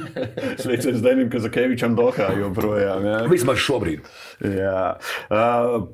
Sveiciens 0.63 1.03
Denim 1.03 1.33
Kazakevičam 1.33 1.99
Dohā 1.99 2.31
joprojām. 2.39 3.09
Jā. 3.11 3.19
Vismaz 3.33 3.59
šobrīd. 3.67 4.07
Jā. 4.47 4.95
Uh, 5.27 5.91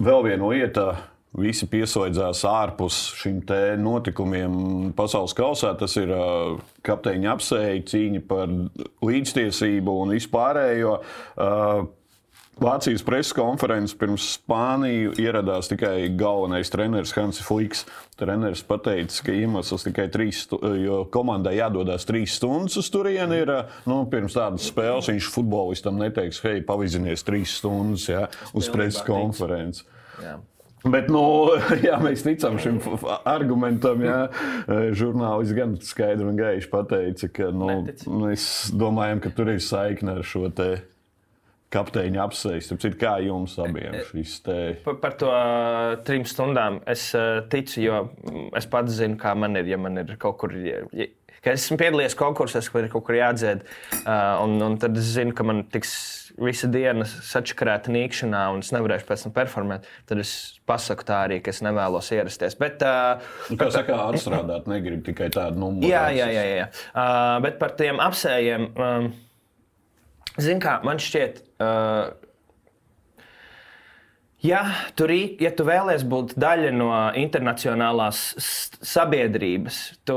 vēl 0.00 0.28
viena 0.30 0.52
lieta. 0.54 0.88
Visi 1.30 1.68
pieslēdzās 1.70 2.40
ārpus 2.48 2.96
te 3.46 3.60
notikumiem 3.78 4.90
pasaules 4.98 5.36
kausā. 5.38 5.76
Tas 5.78 6.00
ir 6.00 6.10
uh, 6.16 6.56
kapteiņa 6.82 7.36
apsēja, 7.36 7.84
cīņa 7.92 8.24
par 8.26 8.50
līdztiesību 9.06 10.00
un 10.00 10.16
vispārējo. 10.16 10.96
Uh, 11.36 11.84
Vācijas 12.60 13.00
preses 13.06 13.32
konferences 13.32 13.94
pirms 13.96 14.24
Spāniju 14.34 15.14
ieradās 15.22 15.70
tikai 15.70 16.10
galvenais 16.18 16.68
treneris 16.68 17.14
Hansis 17.16 17.46
Fliks. 17.46 17.86
Treneris 18.20 18.60
pateica, 18.68 19.22
ka 19.24 19.32
iemesls 19.32 19.86
tikai 19.86 20.10
trīs, 20.12 20.42
jo 20.82 20.98
komandai 21.14 21.54
jādodas 21.56 22.04
trīs 22.08 22.34
stundas 22.36 22.76
uz 22.82 22.90
turieni. 22.92 23.40
Ir, 23.46 23.54
nu, 23.88 24.02
pirms 24.12 24.36
tādas 24.36 24.68
spēles 24.68 25.08
viņš 25.08 25.30
futbolistam 25.32 25.96
neteiks, 26.02 26.42
hei, 26.44 26.60
pavizinies 26.66 27.24
trīs 27.24 27.56
stundas 27.62 28.10
jā, 28.10 28.26
uz 28.52 28.68
preses 28.72 29.00
konferences. 29.08 29.86
Bet, 30.84 31.08
nu, 31.12 31.22
jā, 31.86 31.96
mēs 32.00 32.24
ticam 32.24 32.60
šim 32.60 32.78
argumentam. 33.28 34.04
Jā. 34.04 34.20
Žurnālists 35.00 35.56
gan 35.56 35.74
skaidri 35.84 36.28
un 36.28 36.38
gaiši 36.40 36.70
pateica, 36.72 37.32
ka 37.40 37.50
nu, 37.52 37.72
Netic. 37.86 38.06
mēs 38.08 38.46
domājam, 38.76 39.20
ka 39.24 39.32
tur 39.32 39.52
ir 39.52 39.64
saikne 39.64 40.18
ar 40.20 40.26
šo 40.26 40.48
te 40.52 40.70
kapteiņa 41.74 42.24
apseistu. 42.24 42.78
Kā 43.00 43.16
jums 43.24 43.56
abiem 43.62 44.00
šis 44.10 44.36
te? 44.46 44.58
Par, 44.84 44.98
par 45.02 45.16
to 45.20 45.30
uh, 45.30 45.94
trim 46.06 46.26
stundām 46.28 46.80
es 46.90 47.10
uh, 47.18 47.40
ticu, 47.52 47.80
jo 47.84 48.02
mm, 48.10 48.50
es 48.58 48.68
pats 48.70 48.98
zinu, 48.98 49.18
kā 49.20 49.36
man 49.38 49.58
ir. 49.60 49.70
Ja 49.70 49.80
man 49.80 50.00
ir 50.02 50.16
kaut 50.20 50.40
kur, 50.42 50.54
ja, 50.56 50.82
kad 51.40 51.54
esmu 51.54 51.78
piedalījies 51.80 52.18
konkursos, 52.18 52.70
kur 52.72 52.84
ir 52.84 52.90
kaut 52.92 53.06
kur 53.06 53.18
jādzied, 53.18 53.62
uh, 54.02 54.40
un, 54.42 54.58
un 54.66 54.80
tad 54.82 54.98
es 54.98 55.14
zinu, 55.14 55.34
ka 55.36 55.46
man 55.46 55.62
tiks 55.70 55.94
visa 56.40 56.68
diena 56.70 57.04
sačakarēta 57.06 57.92
nīkšanā, 57.92 58.42
un 58.54 58.62
es 58.64 58.70
nevarēšu 58.74 59.06
pēc 59.08 59.24
tam 59.26 59.34
performēt, 59.36 59.88
tad 60.08 60.22
es 60.22 60.34
pasaku 60.68 61.06
tā 61.06 61.24
arī, 61.26 61.40
ka 61.44 61.52
es 61.52 61.62
nevēlos 61.66 62.10
ierasties. 62.16 62.58
Bet, 62.60 62.82
uh, 62.86 63.22
Nu, 63.50 63.58
kā 63.60 63.70
saka, 63.74 63.98
atstrādāt, 64.10 64.68
negribu 64.70 65.06
tikai 65.10 65.30
tādu 65.34 65.62
numuru. 65.62 65.90
Jā, 65.90 66.08
jā, 66.14 66.30
jā. 66.34 66.46
jā. 66.50 66.70
Uh, 66.92 67.40
bet 67.46 67.58
par 67.62 67.74
tiem 67.78 68.00
apsējiem, 68.02 68.70
um, 68.74 69.10
zināmā 69.10 69.29
Zinka, 70.38 70.80
man 70.82 70.98
steht, 70.98 71.42
äh, 71.58 72.10
Ja 74.42 74.62
tu, 74.96 75.04
rī- 75.04 75.34
ja 75.42 75.50
tu 75.52 75.66
vēlies 75.68 76.00
būt 76.08 76.30
daļa 76.40 76.70
no 76.72 76.88
internacionālās 77.20 78.20
sabiedrības, 78.80 79.80
tu 80.08 80.16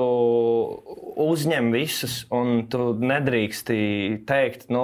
uzņem 1.23 1.67
visus, 1.75 2.21
un 2.31 2.63
tu 2.71 2.93
nedrīksti 3.03 3.77
teikt, 4.29 4.69
nu, 4.71 4.83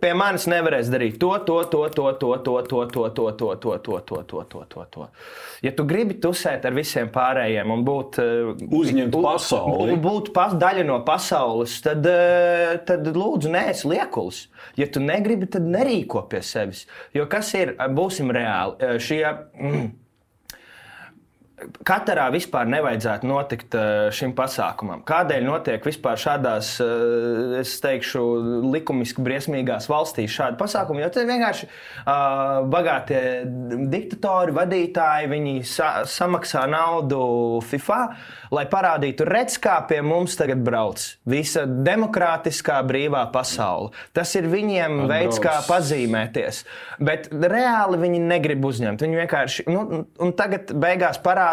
pie 0.00 0.14
manis 0.16 0.46
nevarēs 0.48 0.88
darīt 0.88 1.18
to, 1.20 1.34
to, 1.44 1.58
to, 1.68 1.82
to, 1.92 2.06
to, 2.16 2.32
to, 2.40 2.54
to, 2.64 2.86
to, 2.88 3.04
to, 3.12 3.26
to, 3.36 3.52
to, 3.58 3.76
to, 3.84 3.98
to, 4.08 4.22
to, 4.24 4.42
to, 4.48 4.64
to, 4.72 4.86
to. 4.96 5.08
Ja 5.66 5.74
tu 5.76 5.84
gribi 5.88 6.16
tusēt 6.22 6.64
ar 6.64 6.72
visiem 6.76 7.12
pārējiem 7.12 7.68
un 7.74 7.84
būt 7.84 8.20
uh, 8.22 8.54
Uzņemt 8.78 9.16
pasauli. 9.20 9.98
būt 10.00 10.32
pas, 10.32 10.54
daļa 10.56 10.86
no 10.88 11.00
pasaules, 11.04 11.76
tad, 11.84 12.06
eh, 12.08 12.78
tad 12.88 13.04
lūdzu, 13.12 13.52
neesi 13.52 13.90
liekulis. 13.92 14.46
Ja 14.78 14.86
tu 14.88 15.02
negribi, 15.02 15.48
tad 15.50 15.66
nerīko 15.66 16.24
pie 16.30 16.40
sevis. 16.46 16.86
Jo 17.12 17.26
kas 17.30 17.50
ir, 17.58 17.74
būsim 17.98 18.30
reāli, 18.34 18.76
eh, 18.77 18.77
šie. 18.98 19.26
Mm, 19.54 19.90
Katrā 21.58 22.28
vispār 22.30 22.68
nevajadzētu 22.70 23.26
notikt 23.26 23.74
eh, 23.74 24.08
šim 24.14 24.34
pasākumam. 24.38 25.02
Kādēļ 25.08 25.46
notiek 25.46 25.84
vispār 25.84 26.20
šādās, 26.20 26.76
eh, 26.84 27.58
es 27.62 27.72
teikšu, 27.82 28.22
likumiski 28.68 29.24
briesmīgās 29.24 29.88
valstīs 29.90 30.34
šādi 30.34 30.58
pasākumi? 30.60 31.02
Jo 31.02 31.10
te 31.14 31.24
vienkārši 31.28 31.66
uh, 31.68 32.66
bagātie 32.70 33.20
diktatori, 33.90 34.54
vadītāji, 34.54 35.30
viņi 35.32 35.54
sa 35.66 35.88
samaksā 36.08 36.64
naudu 36.70 37.20
FIFA, 37.66 37.98
lai 38.54 38.64
parādītu, 38.70 39.26
redz, 39.28 39.58
kā 39.62 39.78
pie 39.88 40.00
mums 40.04 40.36
tagad 40.38 40.62
brauc 40.64 41.02
visa 41.28 41.64
demokrātiskā 41.66 42.78
brīvā 42.86 43.24
pasaule. 43.34 43.90
Tas 44.16 44.34
ir 44.38 44.48
viņiem 44.50 45.02
Atbrauc. 45.02 45.10
veids, 45.12 45.42
kā 45.42 45.56
pazīmēties. 45.68 46.62
Bet 47.02 47.28
reāli 47.32 48.00
viņi 48.04 48.22
negrib 48.24 48.64
uzņemt. 48.68 49.02
Viņi 49.04 49.20
vienkārši, 49.22 49.66
nu, 49.72 50.04
un 50.22 50.34
tagad 50.38 50.72
beigās 50.76 51.20
parādās, 51.22 51.47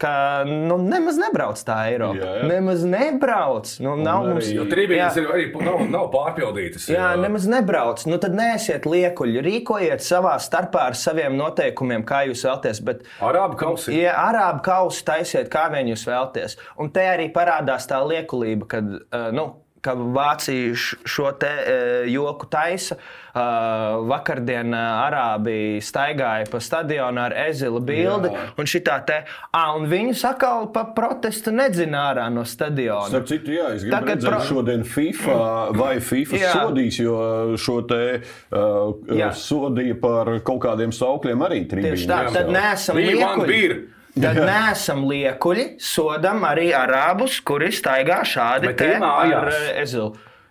ka 0.00 0.12
nu, 0.48 0.76
nemaz 0.82 1.16
nebrauc 1.20 1.60
tā 1.64 1.76
Eiropa. 1.90 2.18
Jā, 2.20 2.32
jā. 2.40 2.48
Nemaz 2.50 2.84
nebrauc. 2.84 3.72
Nu, 3.80 3.96
nav 3.96 4.24
arī- 4.24 4.32
mums, 4.34 4.50
trījus 4.72 4.96
Jā. 4.98 5.08
ir 5.16 5.28
arī 5.34 5.46
nav, 5.64 5.80
nav 5.90 6.10
pārpildītas. 6.12 6.88
Jā, 6.90 7.14
nemaz 7.20 7.46
nebrauc. 7.46 8.04
Nu, 8.06 8.18
tad 8.18 8.34
neesiet 8.34 8.84
liekuļi. 8.84 9.42
Rīkojiet 9.46 10.04
savā 10.04 10.36
starpā 10.42 10.88
ar 10.90 10.98
saviem 10.98 11.36
noteikumiem, 11.36 12.04
kā 12.04 12.24
jūs 12.28 12.44
vēlaties. 12.44 12.84
Bet, 12.84 13.02
Arābu 13.20 13.56
kausi. 13.56 13.96
Ja 14.00 14.14
arābu 14.30 14.62
kausu 14.62 15.04
taisiet, 15.04 15.48
kā 15.52 15.70
vien 15.72 15.86
jūs 15.86 16.04
vēlaties. 16.08 16.56
Un 16.78 16.90
te 16.90 17.00
arī 17.00 17.32
parādās 17.32 17.86
tā 17.90 18.00
liekulība, 18.06 18.68
kad, 18.68 18.84
uh, 18.84 19.30
nu, 19.32 19.54
ka 19.84 19.94
Vācija 19.96 20.74
šo 20.76 21.32
te 21.40 21.50
uh, 21.60 22.10
joku 22.10 22.46
taisa. 22.50 22.96
Uh, 23.30 24.00
vakardien 24.10 24.72
uh, 24.74 25.04
arābi 25.04 25.78
staigāja 25.86 26.48
pa 26.50 26.58
stadionu 26.58 27.20
ar 27.22 27.34
ezila 27.44 27.78
bildi, 27.78 28.26
Jā. 28.34 28.46
un, 28.58 28.66
šitā 28.66 28.96
te, 29.06 29.20
ah, 29.54 29.68
un 29.78 29.86
viņu 29.86 30.16
sakal 30.18 30.66
pa 30.74 30.82
protestu 30.96 31.52
nedzina 31.54 32.08
ārā 32.08 32.24
no 32.34 32.42
stadiona. 32.42 33.06
Starp 33.12 33.28
citu, 33.30 33.54
jā, 33.54 33.68
es 33.76 33.84
gribu 33.86 34.10
redzēt, 34.10 34.26
pro- 34.26 34.42
šodien 34.48 34.82
FIFA 34.82 35.38
vai 35.78 35.92
FIFA 36.02 36.40
Jā. 36.42 36.50
sodīs, 36.58 36.98
jo 37.04 37.20
šo 37.54 37.78
te 37.86 38.02
uh, 38.18 39.14
Jā. 39.14 39.30
sodīja 39.38 40.00
par 40.02 40.32
kaut 40.42 40.58
kādiem 40.66 40.90
saukļiem 40.90 41.46
arī 41.46 41.62
trījiem. 41.70 41.94
Tieši 41.94 42.10
tā, 42.10 42.20
tad 42.34 42.50
neesam 42.50 42.98
Bija 42.98 43.14
man 43.14 43.46
liekuļi. 43.46 43.80
Tad 44.16 44.40
neesam 44.42 45.04
liekuļi, 45.06 45.76
sodam 45.78 46.42
arī 46.48 46.70
arābus, 46.74 47.38
kuri 47.46 47.70
staigā 47.74 48.22
šādi 48.26 48.72
mājās. 48.74 49.36
ar 49.38 49.48
eh, 49.54 49.70
ezilu. 49.84 50.10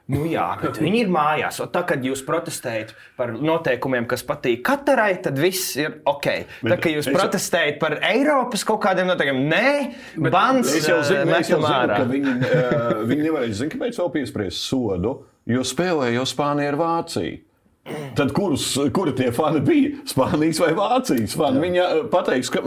Nu 0.09 0.23
jā, 0.25 0.45
bet 0.61 0.79
viņi 0.85 1.03
ir 1.03 1.09
mājās. 1.13 1.59
Un 1.61 1.69
tā, 1.73 1.83
kad 1.85 2.01
jūs 2.05 2.23
protestējat 2.25 2.95
par 3.19 3.33
noteikumiem, 3.35 4.07
kas 4.09 4.23
patīk 4.25 4.63
katrai, 4.65 5.11
tad 5.21 5.37
viss 5.37 5.75
ir 5.77 5.99
ok. 6.09 6.23
Tā, 6.25 6.63
Bet 6.65 6.81
kad 6.81 6.95
jūs 6.95 7.11
es- 7.11 7.13
protestējat 7.13 7.77
par 7.83 7.99
Eiropas 8.09 8.63
kaut 8.65 8.81
kādiem 8.87 9.11
noteikumiem, 9.11 9.51
nē, 9.51 10.31
bans 10.31 10.71
jau 10.79 11.01
zinu, 11.05 11.27
eh, 11.29 12.01
viņi, 12.15 12.33
uh, 12.39 13.05
viņi 13.11 13.27
nevarēs 13.27 13.59
zināt, 13.61 13.75
kāpēc 13.75 14.01
vēl 14.01 14.11
piespriest 14.17 14.65
sodu, 14.65 15.13
jo 15.45 15.61
spēlēja 15.67 16.15
jau 16.17 16.25
Spānija 16.31 16.73
ar 16.73 16.79
Vāciju. 16.79 17.39
Tad 18.15 18.33
kurus, 18.37 18.65
kuri 18.93 19.13
tie 19.17 19.31
fani 19.33 19.61
bija? 19.65 19.95
Spānijas 20.09 20.59
vai 20.61 20.73
Vācijas 20.77 21.33
fani? 21.37 21.61
Viņa 21.63 21.85
pateiks, 22.11 22.51
ka 22.53 22.61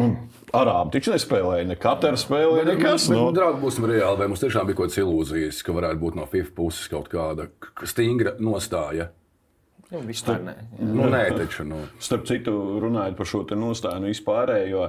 nu, 0.00 0.08
Arābi 0.56 0.96
taču 0.96 1.12
nespēlēja, 1.12 1.66
ne 1.68 1.76
katra 1.80 2.16
spēlēja, 2.20 2.64
nekas. 2.70 3.08
Bet, 3.10 3.18
Nu, 3.18 3.28
draugi, 3.34 3.60
būsim 3.62 3.86
reāli, 3.90 4.20
vai 4.20 4.28
mums 4.30 4.42
tiešām 4.44 4.68
bija 4.68 4.78
kaut 4.78 4.90
kādas 4.90 5.00
ilūzijas, 5.02 5.60
ka 5.66 5.74
varētu 5.76 6.02
būt 6.02 6.18
no 6.18 6.26
FIFA 6.30 6.52
puses 6.56 6.90
kaut 6.92 7.10
kāda 7.12 7.48
stingra 7.84 8.36
nostāja? 8.40 9.10
Nu, 9.90 10.00
vispār 10.06 10.40
nē. 10.42 10.56
Nu, 10.82 11.06
nē, 11.12 11.22
taču. 11.36 11.66
Nu. 11.68 11.84
Starp 12.02 12.26
citu, 12.26 12.54
runājot 12.82 13.18
par 13.18 13.28
šo 13.30 13.44
te 13.46 13.58
nostāju 13.58 14.08
vispārējo. 14.08 14.88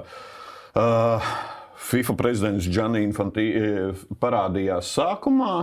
Uh, 0.77 1.33
FIFA 1.87 2.15
prezidents 2.17 2.69
Gianni 2.69 3.03
Infantī 3.05 3.51
parādījās 4.21 4.89
sākumā, 4.97 5.53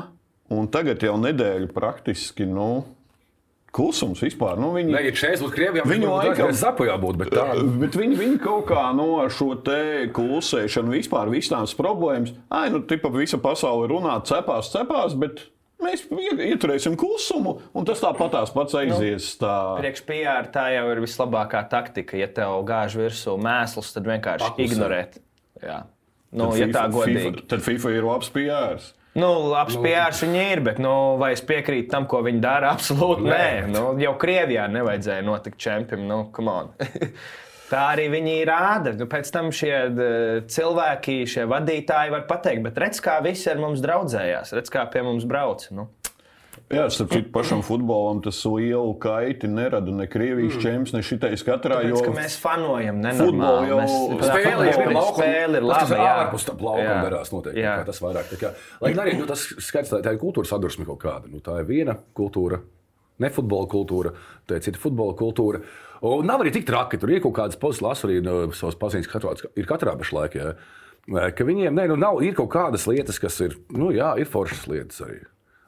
un 0.54 0.68
tagad 0.70 1.02
jau 1.02 1.16
nedēļu 1.18 1.72
praktiski 1.74 2.46
nu, 2.46 2.84
klusums 3.74 4.20
vispār. 4.22 4.58
Nu, 4.60 4.68
viņi, 4.76 4.92
Nē, 4.94 5.00
ja 5.08 5.14
šeit 5.18 5.40
būtu 5.42 5.54
Krievijā, 5.56 5.82
Viņu 5.84 6.06
viņu 6.06 6.12
laikam- 6.20 6.52
zapojā 6.54 6.94
būt, 7.02 7.16
bet 7.18 7.32
tā. 7.34 7.46
Bet 7.80 7.96
viņi, 7.98 8.16
viņi 8.20 8.38
kaut 8.44 8.66
kā 8.70 8.84
no 8.94 9.08
ar 9.24 9.32
šo 9.34 9.50
te 9.66 10.06
klusēšanu, 10.14 10.94
vispār 10.94 11.32
visām 11.32 11.66
problēmas, 11.76 12.32
ai, 12.50 12.68
nu, 12.70 12.80
tipa 12.86 13.10
visa 13.10 13.36
pasaule 13.38 13.88
runā, 13.90 14.14
cepās, 14.24 14.70
cepās, 14.72 15.18
bet 15.18 15.42
mēs 15.82 16.06
ie- 16.10 16.54
ieturēsim 16.54 16.94
klusumu, 16.96 17.58
un 17.74 17.84
tas 17.84 18.00
tāpatās 18.00 18.54
pats 18.54 18.72
aizies. 18.78 19.36
Tā. 19.38 19.76
Priekš 19.80 20.04
PR 20.06 20.46
tā 20.54 20.68
jau 20.76 20.86
ir 20.94 21.02
vislabākā 21.04 21.68
taktika. 21.68 22.16
Ja 22.16 22.26
tev 22.28 22.62
gāž 22.64 22.94
virsū 22.96 23.34
mēsls, 23.42 23.92
tad 23.92 24.04
vienkārši 24.04 24.48
Paklusē. 24.54 24.70
ignorēt. 24.70 25.18
Jā. 25.62 25.82
Nu, 26.32 26.50
Tad 26.50 26.58
ja 26.58 26.66
tā 26.66 26.86
FIFA- 26.86 26.94
godīgi. 26.94 27.24
FIFA, 27.34 27.48
tad 27.48 27.60
FIFA 27.60 27.90
ir 27.98 28.02
labs 28.02 28.30
PRs. 28.30 28.92
Nu, 29.14 29.30
labs 29.52 29.76
piārs 29.78 30.24
viņi 30.24 30.40
ir, 30.50 30.60
bet 30.66 30.80
nu, 30.82 30.90
vai 31.20 31.30
es 31.36 31.42
piekrītu 31.46 31.86
tam, 31.92 32.08
ko 32.10 32.18
viņi 32.26 32.40
dara? 32.42 32.72
Absolūti 32.74 33.22
nē. 33.28 33.30
Nē. 33.30 33.70
Nu, 33.70 33.84
jau 34.02 34.16
Krievijā 34.18 34.66
nevajadzēja 34.74 35.22
notikt 35.26 35.60
čempionam. 35.62 36.08
Nu, 36.10 36.18
come 36.34 36.54
on. 36.54 36.72
Tā 37.70 37.84
arī 37.94 38.08
viņi 38.12 38.34
rāda. 38.48 38.92
Nu, 38.98 39.06
pēc 39.10 39.30
tam 39.34 39.52
šie 39.54 39.74
cilvēki, 40.50 41.20
šie 41.30 41.46
vadītāji 41.50 42.12
var 42.14 42.26
pateikt, 42.28 42.64
bet 42.66 42.80
redz, 42.82 43.00
kā 43.02 43.20
visi 43.24 43.48
ar 43.50 43.62
mums 43.62 43.82
draudzējās, 43.84 44.52
redz, 44.58 44.72
kā 44.74 44.84
pie 44.92 45.04
mums 45.06 45.26
brauc. 45.30 45.64
Nu. 45.74 45.88
Jā, 46.72 46.86
starp 46.90 47.10
citu, 47.12 47.28
pašam 47.30 47.60
futbolam 47.62 48.22
tas 48.24 48.38
lielu 48.48 48.94
kaiti 48.98 49.46
nerada 49.52 49.92
ne 49.92 50.06
Krievijas 50.10 50.56
čempions, 50.62 50.94
ne 50.96 51.02
šitais 51.04 51.42
katrā. 51.44 51.82
Tāpēc, 51.82 51.90
Jo 51.92 52.00
ka 52.06 52.14
mēs 52.16 52.36
fanojam, 52.40 53.02
Futbolu 53.04 53.36
nenormāli. 53.36 53.68
jau- 53.68 54.18
Spēle 54.24 54.64
jau 54.72 54.86
laukuma. 54.94 55.24
spēle 55.26 55.56
ir 55.60 55.66
kas 55.68 55.90
jā. 55.90 56.06
ārpus 56.14 56.46
tam 56.48 56.56
laukuma 56.56 56.94
Jā. 56.96 57.04
darās 57.04 57.30
noteikti. 57.34 57.60
Jā. 57.60 57.74
kā 57.82 57.84
Tas 57.86 58.00
vairāk. 58.00 58.24
tā 58.32 58.36
Kā, 58.40 58.54
lai 58.80 58.92
gan 58.94 59.06
arī 59.06 59.18
nu, 59.18 59.26
tas 59.26 59.44
skaidrs, 59.58 59.90
tā, 59.92 60.02
tā 60.02 60.12
ir 60.14 60.18
kultūras 60.18 60.48
sadursme 60.48 60.86
kaut 60.86 60.98
kāda. 61.04 61.30
Nu, 61.30 61.38
tā 61.40 61.60
ir 61.60 61.66
viena 61.66 61.98
kultūra. 62.16 62.60
Ne 63.20 63.28
futbola 63.30 63.68
kultūra, 63.68 64.14
tā 64.48 64.56
ir 64.56 64.60
cita 64.60 64.78
futbola 64.78 65.14
kultūra. 65.14 65.62
Un 66.02 66.26
nav 66.26 66.40
arī 66.40 66.50
tik 66.52 66.66
traki. 66.66 66.98
Tur 66.98 67.10
ir 67.10 67.20
kaut 67.20 67.34
kādas 67.34 67.56
pozitīvas, 67.60 68.02
arī 68.08 68.22
no 68.24 68.50
savas 68.50 68.74
paziņas, 68.74 69.06
katrā, 69.06 69.36
ir 69.54 69.66
katrā 69.66 69.94
pašlaik. 69.96 70.32
Jā. 70.34 70.56
Ka 71.36 71.44
viņiem 71.44 71.72
ne, 71.74 71.86
nu, 71.88 71.96
nav, 71.96 72.22
ir 72.24 72.32
kaut 72.34 72.48
kādas 72.48 72.86
lietas, 72.88 73.20
kas 73.20 73.38
ir, 73.42 73.54
nu, 73.70 73.90
jā, 73.92 74.18
ir 74.18 74.24
foršas 74.24 74.66
lietas 74.66 74.98
arī. 75.04 75.20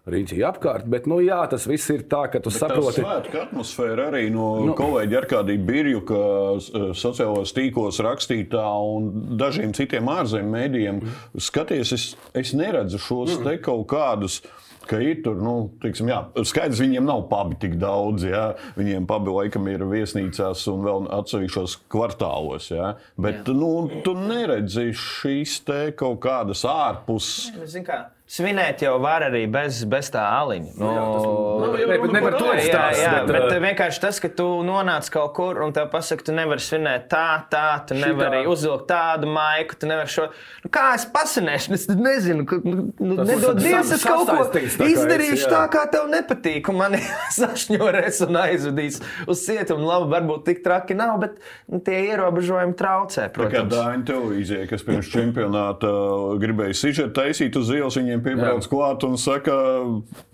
Rīķi 0.07 0.37
apkārt, 0.47 0.85
bet, 0.87 1.09
nu, 1.11 1.17
jā, 1.19 1.41
tas 1.51 1.65
viss 1.67 1.91
ir 1.91 2.05
tā, 2.07 2.29
ka 2.31 2.39
tu 2.39 2.53
Tā 2.53 2.61
saproti. 2.61 3.03
svētku 3.03 3.41
atmosfēra 3.41 4.05
arī 4.13 4.29
no 4.31 4.51
nu, 4.69 4.77
kolēģa 4.79 5.17
Arkādija 5.19 5.63
Birju, 5.67 6.05
kas 6.07 6.69
eh, 6.71 6.85
sociālajos 6.95 7.55
tīklos 7.57 7.99
rakstītā 8.07 8.63
un 8.87 9.09
dažiem 9.41 9.75
citiem 9.75 10.07
ārzemju 10.13 10.53
mēdījiem 10.53 11.03
skaties, 11.49 11.91
es, 11.97 12.07
es 12.39 12.55
neredzu 12.55 13.03
šos 13.03 13.41
te 13.43 13.59
kaut 13.59 13.89
kādus. 13.91 14.45
Ka 14.87 15.01
ir 15.03 15.17
tur, 15.25 15.41
nu, 15.43 15.73
teiksim, 15.83 16.07
jā, 16.13 16.21
skaidrs, 16.47 16.79
viņiem 16.79 17.09
nav 17.09 17.25
pabi 17.27 17.57
tik 17.59 17.73
daudz. 17.83 18.23
Jā. 18.23 18.45
Viņiem 18.79 19.09
pabi 19.11 19.33
laikam 19.35 19.67
ir 19.67 19.83
viesnīcās 19.83 20.63
un 20.71 20.85
vēl 20.87 21.09
atsevišķos 21.17 21.75
kvartālos. 21.91 22.69
Jā. 22.71 22.93
Bet 23.19 23.51
jā. 23.51 23.57
Nu, 23.59 23.73
tu 24.07 24.15
neredzi 24.15 24.93
šīs 24.95 25.57
te 25.67 25.81
kaut 25.99 26.21
kādas 26.23 26.63
ārpus. 26.71 27.33
Zini 27.67 27.83
kā, 27.89 28.05
Svinēt 28.27 28.81
jau 28.83 28.97
var 28.99 29.23
arī 29.23 29.45
bez, 29.47 29.85
bez 29.87 30.09
tā 30.11 30.19
aliņa. 30.41 30.73
Nu, 30.81 30.87
jā, 30.91 31.03
tas- 31.15 31.27
nu, 31.63 31.67
jau 31.79 32.09
ne, 32.11 32.21
par 32.25 32.35
to 32.35 32.47
ir 32.57 32.59
jā, 32.59 32.65
stāsts, 32.73 33.03
jā, 33.05 33.11
bet, 33.15 33.29
bet, 33.31 33.45
bet 33.53 33.61
vienkārši 33.63 34.01
tas, 34.03 34.19
ka 34.19 34.29
tu 34.41 34.47
nonāc 34.67 35.07
kaut 35.15 35.31
kur 35.37 35.61
un 35.63 35.71
tev 35.77 35.87
pasaka, 35.93 36.25
tu 36.27 36.35
nevari 36.35 36.59
svinēt 36.65 37.05
tā, 37.13 37.45
tā, 37.53 37.63
tu 37.87 37.95
Šitā. 37.95 38.09
nevari 38.11 38.41
uzvilkt 38.51 38.89
tādu 38.91 39.31
maiku, 39.31 39.79
tu 39.79 39.87
nevari 39.87 40.11
šo. 40.11 40.25
Nu, 40.65 40.71
kā 40.75 40.89
es 40.97 41.05
pasinēšu? 41.15 41.73
Es 41.79 41.87
nezinu, 41.87 42.43
ka, 42.51 42.59
nu, 42.67 42.89
nu, 42.99 43.17
Tas 43.21 43.31
nedod 43.31 43.61
Dievs, 43.63 43.93
es 43.95 44.03
kaut 44.03 44.27
ko 44.27 44.35
sastāstīts 44.41 44.75
tā 44.75 44.83
kā 44.83 44.91
izdarīšu 44.97 45.39
esi, 45.39 45.47
jā. 45.47 45.53
tā, 45.55 45.63
kā 45.77 45.85
tev 45.95 46.11
nepatīk, 46.11 46.73
un 46.75 46.81
mani 46.83 47.01
sašņorēs 47.39 48.21
un 48.27 48.41
aizvedīs 48.43 48.99
uz 49.31 49.47
cietumu. 49.47 49.87
Labi, 49.87 50.11
varbūt 50.17 50.45
tik 50.51 50.65
traki 50.67 50.99
nav, 50.99 51.21
bet 51.23 51.39
nu, 51.71 51.79
tie 51.79 52.03
ierobežojumi 52.11 52.75
traucē, 52.75 53.29
Tā 53.31 53.31
kā 53.31 53.39
protams. 53.39 53.71
Dāņu 53.77 54.05
televīzija, 54.11 54.67
kas 54.75 54.83
pirms 54.83 55.15
čempionāta 55.15 55.95
gribēja 56.43 56.75
sižetu 56.83 57.15
taisīt 57.23 57.55
uz 57.63 57.71
ielas, 57.71 57.95
viņiem 58.01 58.16
piebrauc 58.25 58.67
klāt 58.71 59.05
un 59.09 59.17
saka, 59.17 59.53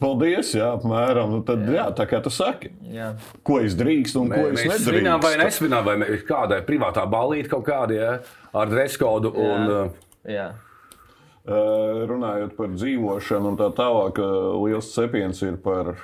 paldies, 0.03 0.55
jā, 0.55 0.68
apmēram. 0.79 1.31
Nu, 1.37 1.40
tad, 1.47 1.64
jā, 1.68 1.87
tā 1.97 2.07
kā 2.11 2.21
tu 2.23 2.31
saki, 2.31 2.71
Jā. 2.92 3.12
ko 3.45 3.59
es 3.61 3.75
drīkstu 3.79 4.21
un 4.23 4.29
ko 4.31 4.49
es 4.51 4.61
Mēs 4.64 4.85
svinām 4.87 5.21
vai 5.23 5.37
nedrīkstu. 5.37 5.45
nesvinām, 5.45 5.85
vai 5.85 5.97
mē- 6.03 6.23
kādai 6.29 6.61
privātā 6.66 7.07
balīti 7.11 7.49
kaut 7.49 7.64
kādā 7.66 7.95
ja, 7.99 8.12
ar 8.55 8.66
dreskodu. 8.68 9.33
Un, 9.35 9.66
Jā. 9.68 9.81
uh, 9.85 9.90
Jā. 10.33 10.49
Uh, 11.42 12.07
Runājot 12.07 12.53
par 12.57 12.68
dzīvošanu 12.68 13.49
un 13.51 13.57
tā 13.59 13.73
tālāk, 13.75 14.18
liels 14.62 14.92
cepiens 14.95 15.40
ir 15.42 15.57
par, 15.57 15.97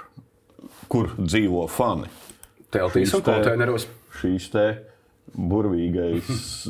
kur 0.89 1.09
dzīvo 1.17 1.69
fani. 1.71 2.09
teltīs 2.73 3.15
un 3.15 3.23
konteineros. 3.23 3.87
Šīs 4.21 4.51
te 4.51 4.65
burvīgais. 5.39 6.67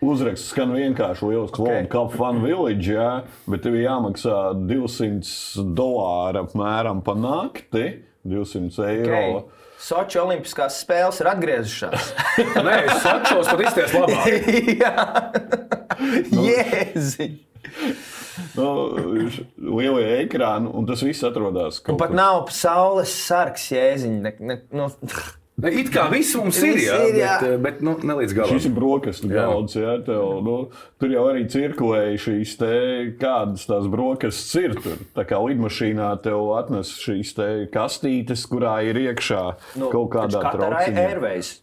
Uzraksts 0.00 0.48
skan 0.54 0.72
vienkārši 0.72 1.28
liels 1.28 1.50
Ok. 1.52 1.66
okay. 1.66 1.88
Cup 1.92 2.14
Fun 2.16 2.40
Village, 2.44 2.88
jā, 2.94 3.08
bet 3.50 3.64
tev 3.66 3.76
jāmaksā 3.76 4.36
200 4.56 5.64
dolāri 5.76 6.40
apmēram 6.40 7.02
pa 7.04 7.16
nakti, 7.18 7.84
200 8.24 8.86
eiro. 8.88 9.24
Ok. 9.40 9.56
Soči 9.80 10.18
Olimpiskās 10.20 10.76
spēles 10.82 11.20
ir 11.22 11.28
atgriezušās. 11.30 12.10
Nē, 12.66 12.74
atšos 12.92 13.48
pat 13.48 13.62
izties 13.64 13.94
labāk. 13.96 14.26
Jā, 14.82 15.06
jēziņ. 16.36 17.38
Nu, 18.56 18.66
Lielie 19.56 20.04
ekrāni, 20.22 20.68
un 20.76 20.88
tas 20.88 21.00
viss 21.04 21.24
atrodas 21.26 21.80
kaut 21.84 22.00
Pat 22.00 22.12
nav 22.16 22.48
saules 22.56 23.12
sargs, 23.24 23.68
jēziņ. 23.72 24.16
Ne, 24.24 24.34
ne, 24.40 24.58
nu, 24.72 24.88
Ne, 25.00 25.24
It 25.68 25.90
kā 25.92 26.06
viss 26.12 26.36
mums 26.38 26.58
ir, 26.64 26.78
jā, 26.80 26.96
ir, 27.08 27.18
jā. 27.20 27.36
bet, 27.40 27.48
eh, 27.48 27.56
bet 27.60 27.80
nu, 27.84 27.96
ne 28.06 28.16
līdz 28.20 28.34
galam. 28.36 28.56
Šis 28.56 28.68
ir 28.70 28.74
brokastu 28.76 29.30
Jā. 29.30 29.44
galds, 29.44 29.76
jā, 29.76 29.96
tev, 30.06 30.40
nu, 30.46 30.56
tur 31.00 31.14
jau 31.14 31.24
arī 31.30 31.46
cirkulēja 31.52 32.20
šīs 32.26 32.54
te, 32.60 32.74
kādas 33.20 33.66
tās 33.68 33.88
brokastis 33.90 34.60
ir. 34.62 34.76
Tur. 34.80 35.00
Tā 35.16 35.26
kā 35.28 35.40
lidmašīnā 35.44 36.12
tev 36.24 36.52
atnes 36.58 36.92
šīs 37.02 37.34
te 37.36 37.48
kastītes, 37.74 38.46
kurā 38.50 38.78
ir 38.88 39.00
iekšā 39.06 39.42
nu, 39.82 39.90
kaut 39.92 40.14
kādā. 40.14 40.44
Airways. 40.90 41.58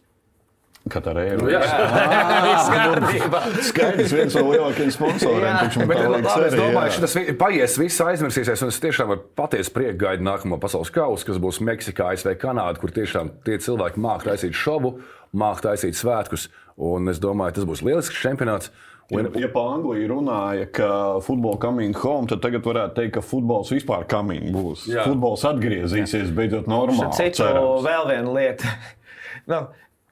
Katrā 0.92 1.24
eiro. 1.24 1.44
Nu, 1.46 1.52
jā. 1.52 1.60
Viss 2.48 2.70
kārtībā. 2.72 3.42
Skaidrs, 3.68 4.14
viens 4.16 4.36
no 4.38 4.44
lielākajiem 4.48 4.92
sponsoriem. 4.94 5.46
Jā. 5.48 5.86
Bet, 5.90 6.00
tā 6.00 6.10
liekas 6.14 6.32
es 6.32 6.42
arī, 6.42 6.60
domāju, 6.62 6.90
jā. 6.90 6.96
ka 6.96 7.04
tas 7.04 7.16
paies, 7.42 7.78
viss 7.82 8.04
aizmirsīsies. 8.04 8.64
un 8.64 8.72
Es 8.72 8.80
tiešām 8.82 9.14
ar 9.14 9.22
patiesu 9.38 9.74
prieku 9.74 10.02
gaidu 10.04 10.26
nākamo 10.26 10.60
pasaules 10.62 10.92
kausu, 10.94 11.28
kas 11.30 11.40
būs 11.42 11.62
Meksikā, 11.68 12.12
ASV, 12.14 12.34
Kanādā, 12.40 12.80
kur 12.82 12.92
tiešām 12.94 13.32
tie 13.46 13.60
cilvēki 13.64 14.02
māca 14.04 14.32
taisīt 14.32 14.56
šovu, 14.56 14.98
māca 15.36 15.70
taisīt 15.70 15.98
svētkus. 15.98 16.48
Un 16.78 17.10
es 17.10 17.18
domāju, 17.22 17.58
tas 17.58 17.66
būs 17.68 17.82
lielisks 17.86 18.20
čempionāts. 18.22 18.70
Un, 19.08 19.30
Ja 19.40 19.48
pa 19.48 19.62
Angliju 19.72 20.10
runāja, 20.10 20.66
ka 20.68 20.88
futbols 21.24 21.56
coming 21.62 21.96
home, 21.96 22.28
tad 22.28 22.42
tagad 22.44 22.66
varētu 22.68 22.92
teikt, 22.98 23.14
ka 23.14 23.22
futbols 23.24 23.70
vispār 23.72 24.04
coming 24.10 24.50
būs. 24.52 24.84
Jā. 24.90 25.06
Futbols 25.08 25.46
atgriezīsies 25.48 26.28
beidzot 26.36 26.68
normāli. 26.68 27.08
Citu 27.16 27.40
cerams. 27.40 27.86
vēl 27.86 28.10
viena 28.10 28.34
lieta. 28.36 28.74
nu, 29.50 29.62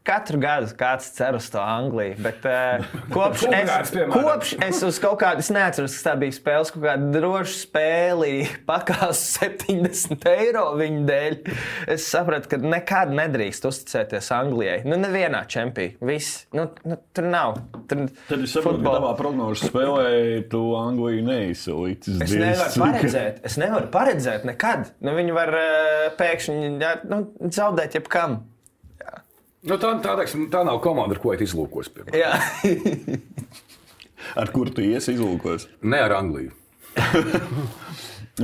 Katru 0.07 0.39
gadu 0.39 0.69
kāds 0.79 1.09
cer 1.17 1.35
uz 1.35 1.49
to 1.51 1.59
Angliju, 1.59 2.15
bet 2.23 2.45
uh, 2.47 2.85
kopš, 3.15 3.47
es, 3.51 3.93
kopš 4.13 4.53
es 4.63 4.83
uz 4.87 5.01
kaut 5.03 5.19
kādu, 5.23 5.43
es 5.43 5.51
neatceros, 5.51 5.97
kas 5.97 6.07
tā 6.07 6.15
bija 6.21 6.37
spēles, 6.37 6.71
kaut 6.75 6.85
kāda 6.85 7.11
droša 7.17 7.57
spēlī, 7.57 8.35
pakās 8.69 9.23
70 9.41 10.29
eiro 10.31 10.69
viņa 10.79 11.03
dēļ. 11.11 11.39
Es 11.97 12.07
sapratu, 12.13 12.53
ka 12.53 12.61
nekad 12.63 13.11
nedrīkst 13.17 13.67
uzticēties 13.67 14.31
Anglijai. 14.37 14.79
Nu, 14.87 14.99
nevienā 15.01 15.43
čempionā. 15.51 15.75
Viss. 16.07 16.47
Nu, 16.55 16.69
nu, 16.89 16.97
tur 17.15 17.27
nav. 17.29 17.59
Tur 17.91 18.07
Tad 18.29 18.43
es 18.47 18.55
saprotu, 18.55 18.81
ka 18.85 18.97
tavā 18.97 19.13
prognožu 19.19 19.69
spēlē 19.69 20.09
tu 20.51 20.63
Angliju 20.79 21.27
neizsūtīsi. 21.27 22.19
Es 22.25 22.35
nevaru 22.39 22.83
paredzēt, 22.83 23.41
es 23.47 23.59
nevaru 23.61 23.91
paredzēt 23.93 24.47
nekad. 24.49 24.93
Nu, 25.05 25.17
viņi 25.19 25.37
var 25.37 25.57
uh, 25.59 26.11
pēkšņi 26.19 26.77
nu, 27.11 27.25
zaudēt 27.51 27.99
jebkam. 27.99 28.45
Nu, 29.67 29.75
tā, 29.83 29.89
tā, 30.05 30.13
teiksim, 30.21 30.41
tā 30.53 30.61
nav 30.67 30.77
komanda, 30.85 31.13
ar 31.17 31.21
ko 31.23 31.29
iet 31.35 31.43
izlūkos. 31.47 31.87
piemēram. 31.95 32.17
Jā. 32.17 32.33
Ar 34.41 34.49
kur 34.51 34.67
tu 34.75 34.83
iesi 34.83 35.13
izlūkos? 35.15 35.69
Ne 35.87 36.01
ar 36.03 36.13
Angliju. 36.17 36.51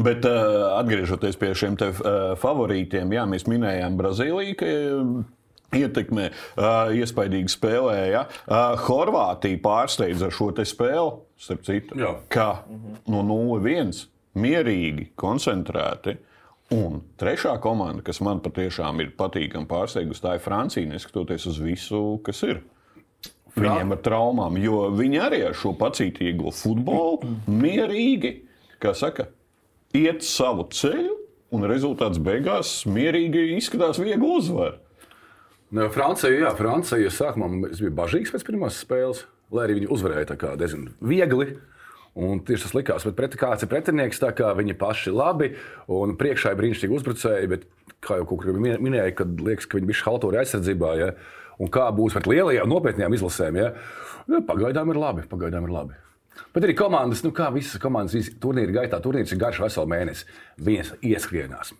Bet 0.06 0.24
uh, 0.24 0.78
atgriežoties 0.78 1.36
pie 1.40 1.50
šiem 1.58 1.74
te, 1.80 1.88
uh, 1.92 2.32
favorītiem, 2.40 3.10
jā, 3.12 3.24
mēs 3.28 3.44
minējām 3.50 3.96
Brazīliju. 3.98 4.54
ka, 4.60 4.66
uh, 4.68 5.24
Ietekmē, 5.72 6.26
uh, 6.60 6.92
iespaidīgi 6.92 7.48
spēlēja. 7.48 8.26
Uh, 8.44 8.76
Horvātija 8.84 9.56
pārsteidza 9.64 10.28
ar 10.28 10.34
šo 10.36 10.50
te 10.56 10.64
spēli, 10.68 11.14
starp 11.40 11.62
citu, 11.64 11.96
Jā. 11.96 12.10
ka 12.32 12.48
no 13.08 13.22
0-1 13.24 14.04
mierīgi, 14.36 15.06
koncentrēti. 15.16 16.18
Un 16.72 17.02
trešā 17.20 17.52
komanda, 17.60 18.00
kas 18.06 18.22
man 18.24 18.40
patiešām 18.44 19.02
ir 19.04 19.10
patīkami 19.18 19.68
pārsteigusi, 19.68 20.22
tā 20.24 20.36
ir 20.38 20.44
Francija, 20.44 20.88
neskatoties 20.88 21.44
uz 21.50 21.58
visu, 21.60 22.02
kas 22.24 22.40
ir. 22.48 22.62
Viņiem 23.52 23.92
ar 23.92 24.00
traumām, 24.00 24.56
jo 24.56 24.86
viņi 24.96 25.18
arī 25.20 25.42
ar 25.50 25.56
šo 25.58 25.74
pacītīgo 25.76 26.54
futbolu 26.56 27.34
mierīgi, 27.52 28.38
kā 28.80 28.94
saka, 28.96 29.28
iet 29.92 30.24
savu 30.24 30.64
ceļu, 30.72 31.18
un 31.52 31.68
rezultāts 31.68 32.20
beigās 32.22 32.70
mierīgi 32.88 33.50
izskatās 33.58 34.00
viegli 34.00 34.30
uzvar. 34.38 34.78
Nu, 35.72 35.86
Francija, 35.92 36.32
jā, 36.32 36.54
Francija 36.56 37.12
sākumā 37.12 37.50
biju 37.68 37.92
bažīgs 37.96 38.32
pēc 38.32 38.46
pirmās 38.48 38.80
spēles, 38.80 39.22
lai 39.52 39.66
arī 39.66 39.78
viņi 39.80 39.92
uzvarēja 39.92 40.32
tā 40.32 40.38
kā 40.40 40.54
diezgan 40.60 40.90
viegli. 41.04 41.54
Un 42.12 42.42
tieši 42.44 42.66
tas 42.66 42.74
likās, 42.76 43.04
bet 43.08 43.16
pret, 43.16 43.34
kāds 43.40 43.64
ir 43.64 43.70
pretinieks, 43.72 44.20
tā 44.20 44.34
kā 44.36 44.50
viņi 44.58 44.74
paši 44.76 45.14
labi 45.14 45.54
un 45.88 46.12
priekšā 46.20 46.52
ir 46.52 46.58
brīnišķīgi 46.58 46.96
uzbrucēji, 46.98 47.48
bet 47.48 47.64
kā 48.04 48.18
jau 48.20 48.26
kaut 48.28 48.42
kur 48.42 48.58
min- 48.60 48.82
minēja, 48.84 49.14
kad 49.22 49.40
liekas, 49.40 49.64
ka 49.64 49.78
viņi 49.78 49.88
bija 49.88 50.04
haltūri 50.10 50.42
aizsardzībā, 50.42 50.90
ja? 51.00 51.12
un 51.62 51.70
kā 51.72 51.86
būs 51.94 52.12
pret 52.18 52.28
lielajām 52.28 52.68
nopietnām 52.68 53.16
izlasēm, 53.16 53.56
ja? 53.56 53.70
nu, 54.28 54.42
pagaidām 54.44 54.92
ir 54.92 55.00
labi, 55.00 55.24
pagaidām 55.30 55.68
ir 55.68 55.72
labi. 55.72 55.96
Bet 56.52 56.66
arī 56.66 56.74
komandas, 56.76 57.22
nu 57.24 57.32
kā 57.32 57.48
visas 57.52 57.80
komandas 57.80 58.28
turnīra 58.40 58.82
gaitā, 58.82 59.00
turnīrs 59.00 59.32
ir 59.32 59.40
garš 59.40 59.62
veselu 59.64 59.88
mēnesi. 59.88 60.28
Viņas 60.60 60.92
ieskrienās. 61.04 61.72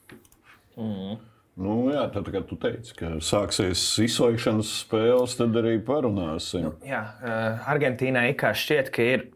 Nu, 1.63 1.75
jā, 1.93 2.07
tad, 2.15 2.29
kad 2.33 2.47
tu 2.49 2.57
teici, 2.61 2.95
ka 2.97 3.11
sāksies 3.21 3.81
izslēgšanas 4.01 4.71
spēles, 4.87 5.37
tad 5.37 5.57
arī 5.61 5.77
parunāsim. 5.85 6.71
Jā, 6.89 7.03
uh, 7.21 7.67
Argentīnai 7.69 8.31
kā 8.41 8.55
šķiet, 8.57 8.89
ka 8.95 9.05
ir 9.05 9.27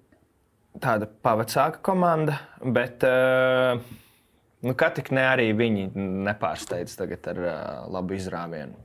tāda 0.82 1.08
pavacāka 1.24 1.80
komanda, 1.84 2.38
bet 2.62 3.04
uh, 3.06 3.78
nu, 4.66 4.74
kā 4.78 4.90
tik 4.96 5.12
ne 5.14 5.24
arī 5.28 5.50
viņi 5.56 5.90
nepārsteidz 6.26 6.96
tagad 6.98 7.30
ar 7.32 7.42
uh, 7.42 7.58
labu 7.92 8.16
izrāvienu. 8.18 8.76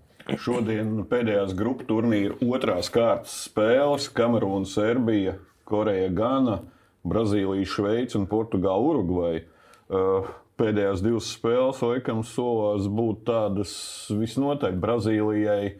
Šodien 0.41 1.01
pēdējās 1.09 1.55
grupu 1.57 1.87
turnīra 1.89 2.37
otrās 2.45 2.91
kārtas 2.93 3.33
spēles- 3.47 4.07
Kamerūna, 4.17 4.69
Serbija, 4.69 5.35
Koreja, 5.67 6.11
Gana, 6.13 6.61
Brazīlija, 7.07 7.65
Šveice 7.67 8.19
un 8.19 8.27
Portugāla, 8.29 8.93
Urugvaja. 8.93 9.43
Uh, 9.91 10.29
Pēdējās 10.61 11.01
divas 11.01 11.25
spēles, 11.33 11.79
laikam, 11.81 12.19
solās 12.27 12.85
būt 12.85 13.23
tādas 13.25 13.71
visnotaļ 14.13 14.75
Brazīlijai. 14.77 15.71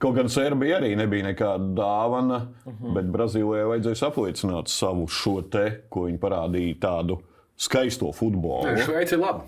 Kaut 0.00 0.16
gan 0.16 0.28
Serbija 0.32 0.78
arī 0.80 0.94
nebija 0.96 1.28
nekāda 1.28 1.66
dāvana, 1.76 2.38
uh 2.64 2.72
-huh. 2.72 2.94
bet 2.94 3.10
Brazīlijai 3.12 3.66
vajadzēja 3.70 4.08
apliecināt 4.08 4.68
savu 4.72 5.08
šo 5.08 5.42
te, 5.42 5.82
ko 5.88 6.06
viņi 6.08 6.18
parādīja, 6.18 6.78
tādu 6.80 7.18
skaisto 7.56 8.12
futbolu. 8.12 8.76
Šveice 8.84 9.14
ir 9.14 9.20
laba. 9.20 9.44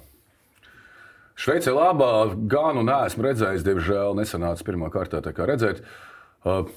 Šveice 1.34 1.70
ir 1.70 1.76
laba. 1.76 2.34
Gānu 2.34 2.84
neesmu 2.84 3.24
redzējis, 3.24 3.64
diemžēl 3.64 4.14
nesanāca 4.14 4.64
pirmā 4.64 4.90
kārtā. 4.90 5.22
tā 5.22 5.32
kā 5.32 5.46
Redzēt, 5.46 5.82
uh, 6.44 6.68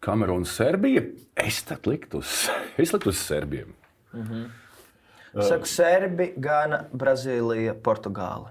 Kamerūna, 0.00 0.46
Serbija. 0.46 1.02
Es 1.36 1.62
tad 1.62 1.86
liktu 1.86 2.18
uz, 2.18 2.48
es 2.82 2.92
liktu 2.92 3.08
uz 3.08 3.18
Serbiem. 3.18 3.74
Saku, 5.34 5.66
Serbi, 5.66 6.32
Gana, 6.36 6.84
Brazīlija, 6.92 7.74
Portugāla. 7.74 8.50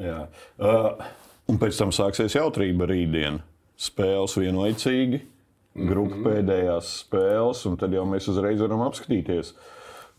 Jā. 0.00 0.26
Uh, 0.58 1.04
un 1.48 1.58
pēc 1.58 1.78
tam 1.78 1.92
sāksies 1.94 2.36
jautrība 2.36 2.88
rītdien. 2.90 3.40
Spēles 3.80 4.36
vienlaicīgi, 4.38 5.18
grupu 5.74 6.20
pēdējās 6.22 6.90
spēles, 7.02 7.64
un 7.66 7.76
tad 7.80 7.92
jau 7.96 8.04
mēs 8.06 8.28
uzreiz 8.30 8.60
varam 8.62 8.84
apskatīties. 8.86 9.54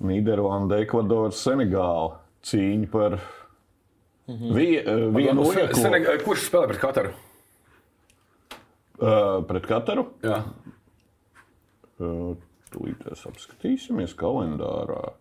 Nīderlanda, 0.03 0.81
Ekvadora, 0.83 1.31
Senegāla 1.31 2.17
cīņa 2.43 2.89
par 2.91 3.15
vie, 4.27 4.81
uh, 4.83 5.05
vienu 5.15 5.45
vietu 5.55 5.79
Seneg- 5.79 6.09
Kurš 6.25 6.49
spēlē 6.49 6.67
pret 6.73 6.81
Kataru? 6.83 7.13
uh, 8.99 9.39
pret 9.47 9.65
katru. 9.69 10.07
Jā. 10.23 10.41
Uh, 11.99 12.35
Tūlīt 12.75 13.05
mēs 13.07 13.21
apskatīsimies 13.29 14.15
kalendārā. 14.19 15.13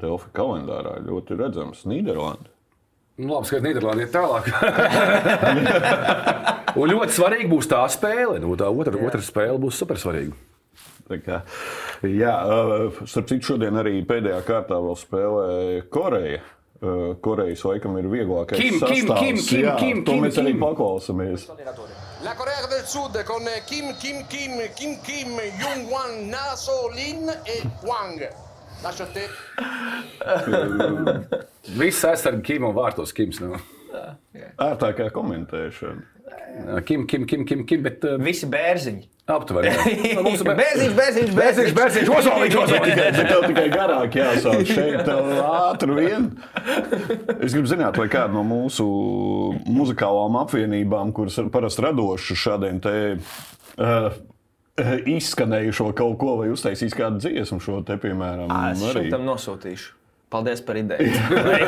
Delfi 0.00 0.30
kalendārā 0.32 0.94
ļoti 1.04 1.36
redzams 1.36 1.82
Nīderlanda. 1.90 2.48
Nu, 3.14 3.30
labi, 3.30 3.46
ka 3.46 3.60
Nīderlandē 3.62 4.08
ir 4.08 4.10
tālāk. 4.10 4.48
Un 6.80 6.90
ļoti 6.90 7.14
svarīga 7.14 7.46
būs 7.52 7.68
tā 7.70 7.84
spēle. 7.94 8.40
Nu, 8.42 8.56
tā 8.58 8.66
otra, 8.72 8.98
otra 8.98 9.22
spēle 9.22 9.60
būs 9.62 9.78
super 9.78 10.00
svarīga. 10.02 10.34
Kā, 11.04 11.42
jā, 12.08 12.32
uh, 12.48 13.02
starp 13.04 13.28
citu, 13.28 13.52
šodien 13.52 13.76
arī 13.76 13.98
pēdējā 14.08 14.40
kārtā 14.46 14.78
vēl 14.80 14.96
spēlē 14.98 15.48
Koreja. 15.92 16.40
Uh, 16.84 17.12
Korejas 17.22 17.62
laikam 17.68 17.94
ir 18.00 18.08
vieglākais. 18.10 18.58
Kim, 18.58 18.80
Kim. 18.80 19.12
Kim, 19.12 19.38
Kim, 19.38 19.60
jā, 19.62 19.76
Kim, 19.78 20.00
to 20.04 20.16
Kim, 20.16 20.24
mēs 20.24 20.40
arī 20.40 20.56
Kim. 20.56 20.64
paklausāmies. 20.64 21.46
La 22.24 22.34
Corea 22.34 22.66
del 22.72 22.82
Sud 22.88 23.20
con 23.28 23.46
Kim, 23.68 23.92
Kim, 24.00 24.24
Kim, 24.32 24.58
Kim, 24.74 24.96
Kim, 25.06 25.36
Jung 25.60 25.86
Wan, 25.92 26.18
Naso, 26.32 26.88
Lin 26.96 27.30
e 27.30 27.60
Wang. 27.84 28.26
Lascio 28.84 29.04
a 29.04 29.08
te. 29.14 29.24
Viss 31.80 32.04
aizsarg 32.04 32.42
Kim 32.44 32.66
un 32.68 32.74
vārtos 32.76 33.14
Kims. 33.16 33.40
Nu. 33.40 33.56
Ērtākā 34.60 35.08
komentēšana. 35.14 36.10
Kim, 36.86 37.06
Kim, 37.06 37.24
Kim, 37.26 37.44
Kim, 37.48 37.64
Kim 37.66 37.82
bet 37.82 38.04
uh, 38.06 38.18
Visi 38.20 38.46
bērziņi. 38.50 39.08
Aptuveni. 39.32 39.70
Nu, 40.14 40.22
Mums 40.26 40.42
ir 40.44 40.50
Bērziņš, 40.50 40.92
bērziņš, 40.98 41.30
Bērziņš, 41.32 41.32
bērziņš. 41.38 41.72
bērziņš, 41.78 42.10
ozoliņš, 42.18 42.56
ozoliņš. 42.64 42.98
Bet 43.00 43.30
tev 43.30 43.46
tikai 43.48 43.64
garāk 43.72 44.18
jāsauc 44.20 44.68
šeit, 44.68 45.08
ātri 45.08 45.96
vien. 45.96 46.28
Es 47.38 47.56
gribu 47.56 47.70
zināt, 47.70 47.96
vai 47.96 48.06
kāda 48.12 48.36
no 48.36 48.44
mūsu 48.46 48.84
muzikālām 49.64 50.36
apvienībām, 50.44 51.14
kuras 51.16 51.40
parasti 51.54 51.86
radoši 51.88 52.36
šādiem 52.44 52.84
te. 52.84 52.94
Uh, 53.74 54.12
Izskanējušo 55.16 55.90
kaut 55.96 56.16
ko, 56.22 56.38
vai 56.42 56.48
uztaisīs 56.54 56.96
kādu 56.96 57.22
dziesmu, 57.22 57.60
šo 57.62 57.82
te, 57.86 57.98
piemēram, 58.00 58.50
Es 58.72 58.82
arī. 58.90 59.06
tam 59.12 59.26
nosūtīšu. 59.28 59.92
Paldies 60.34 60.64
par 60.66 60.78
ideju. 60.80 61.06
lai 61.46 61.60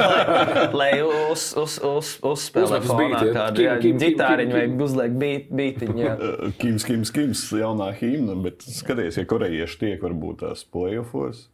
lai, 0.75 0.91
uz, 1.07 1.53
uz, 1.61 1.77
uz, 1.87 2.13
uzspēlē 2.27 2.67
Uzmet 2.67 2.87
uz 2.87 2.91
fonā 2.91 3.21
ja. 3.21 3.35
kādu 3.37 3.61
Kim, 3.61 3.67
jā, 3.69 3.75
kim, 3.79 3.85
kim, 3.85 4.01
ģitāriņu 4.03 4.57
vai 4.57 4.65
uzliek. 4.89 5.19
Uh, 6.17 6.49
Kims, 6.59 6.87
Kims, 6.89 7.13
Kims, 7.15 7.45
jaunā 7.61 7.93
himna, 8.01 8.35
bet 8.43 8.67
skaties, 8.67 9.21
ja 9.21 9.29
korejieši 9.29 9.79
tiek 9.85 10.03
varbūt 10.03 10.43
tās 10.43 10.67
playoffs, 10.67 11.47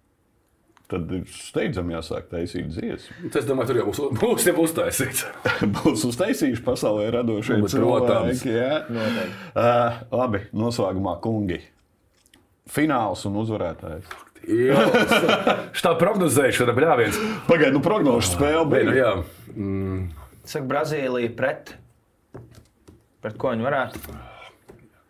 tad 0.93 1.11
ir 1.17 1.23
steidzami 1.33 1.97
jāsāk 1.97 2.29
taisīt 2.31 2.69
dziesmu. 2.75 3.31
Es 3.33 3.47
domāju, 3.49 3.73
tur 3.73 3.81
jau 3.81 3.87
būs, 3.91 4.01
būs 4.21 4.47
jau 4.51 4.55
uztaisīts. 4.67 5.25
Būs 5.81 6.05
uztaisījuši 6.13 6.65
pasaulē 6.67 7.09
radošie 7.17 7.59
Nu, 7.63 7.69
cilvēki. 7.73 8.53
jā. 8.53 8.83
Uh, 9.57 10.03
labi, 10.15 10.45
noslēgumā 10.53 11.17
kungi. 11.25 11.61
Fināls 12.73 13.25
un 13.29 13.41
uzvarētājs. 13.43 14.07
Šitā 15.79 15.93
prognozēšana, 16.01 16.73
bļāviens. 16.75 17.19
Pagaidiet, 17.47 17.77
nu 17.77 17.83
prognožu 17.85 18.33
spēle 18.33 18.65
Nē, 18.67 18.83
nu 18.87 18.95
bija. 18.95 19.07
jā. 19.07 19.13
Saka, 20.45 20.65
Brazīlija 20.71 21.31
pret. 21.39 21.75
Pret 23.23 23.37
ko 23.39 23.53
viņi 23.55 23.67
varētu? 23.69 24.01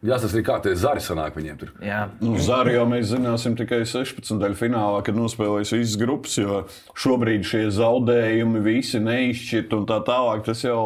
Jāsaka, 0.02 0.40
kā 0.42 0.56
tie 0.64 0.72
zari 0.74 0.98
sanāk 1.02 1.36
viņiem 1.38 1.58
tur. 1.60 1.68
Jā. 1.84 2.08
Nu, 2.18 2.34
Zāri 2.42 2.74
jau 2.74 2.88
mēs 2.90 3.12
zināsim 3.12 3.54
tikai 3.58 3.84
16. 3.86 4.34
daļu 4.40 4.58
finālā, 4.58 4.98
kad 5.06 5.14
nospēlēs 5.14 5.70
visas 5.76 5.94
grupas, 6.00 6.34
jo 6.40 6.64
šobrīd 6.98 7.46
šie 7.46 7.68
zaudējumi 7.76 8.64
visi 8.64 8.98
neizšķirt 9.02 9.76
un 9.78 9.86
tā 9.86 10.00
tālāk. 10.08 10.42
Tas 10.48 10.64
jau 10.66 10.82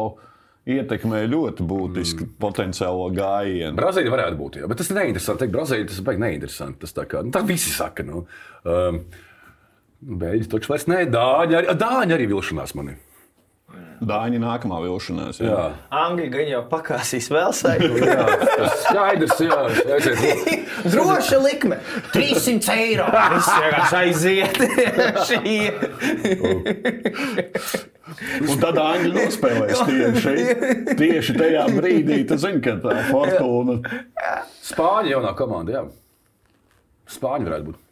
ietekmē 0.69 1.23
ļoti 1.31 1.65
būtiski 1.65 2.27
mm. 2.27 2.35
potenciālo 2.43 3.09
gājienu. 3.15 3.73
Brazīlija 3.79 4.13
varētu 4.13 4.37
būt, 4.37 4.59
jā, 4.61 4.69
bet 4.69 4.83
tas 4.83 4.93
ir 4.93 4.99
neinteresanti. 4.99 5.41
Teikt, 5.41 5.55
Brazīlija 5.55 5.89
tas 5.95 6.05
baigi 6.11 6.23
neinteresanti. 6.27 6.81
Tas 6.83 6.93
tā 6.99 7.07
kā 7.09 7.25
nu, 7.25 7.33
tā 7.33 7.41
visi 7.47 7.73
saka. 7.73 8.05
Nu, 8.05 8.27
um, 8.69 9.01
Beļģi 9.97 10.51
taču 10.51 10.69
vairs 10.69 10.85
nē, 10.85 11.07
dāņi 11.09 11.57
arī, 11.57 11.73
dāņi 11.73 12.13
arī 12.13 12.29
vilšanās 12.29 12.77
manī. 12.77 12.99
Dāņi 14.07 14.37
nākamā 14.39 14.77
vilšanās. 14.83 15.39
Jā. 15.41 15.47
Jā, 15.49 15.63
Angļu 15.99 16.27
gan 16.31 16.47
jau 16.51 16.59
pakāsīs 16.71 17.27
vēl 17.33 17.51
saikli. 17.57 17.99
jā 18.05 18.25
tas 18.29 18.75
skaidrs, 18.85 19.41
jā. 19.43 19.57
Droša 20.93 21.39
likme- 21.43 21.79
300 22.13 22.75
eiro. 22.77 23.07
Viss 23.33 23.49
vienkārši 23.57 23.95
aiziet. 24.03 24.55
Un 28.47 28.55
tad 28.61 28.79
Angļi 28.85 29.11
nospēlēs 29.17 29.83
tieši, 29.89 30.35
tieši 31.01 31.37
tajā 31.41 31.65
brīdī. 31.75 32.21
Tu 32.29 32.39
zini, 32.39 32.63
ka 32.63 32.77
tā 32.81 32.95
fortūna 33.09 33.81
Spāņu 34.67 35.11
jaunā 35.17 35.35
komanda, 35.37 35.75
jā. 35.75 35.83
Spāņu 37.17 37.49
varētu 37.49 37.71
būt. 37.71 37.83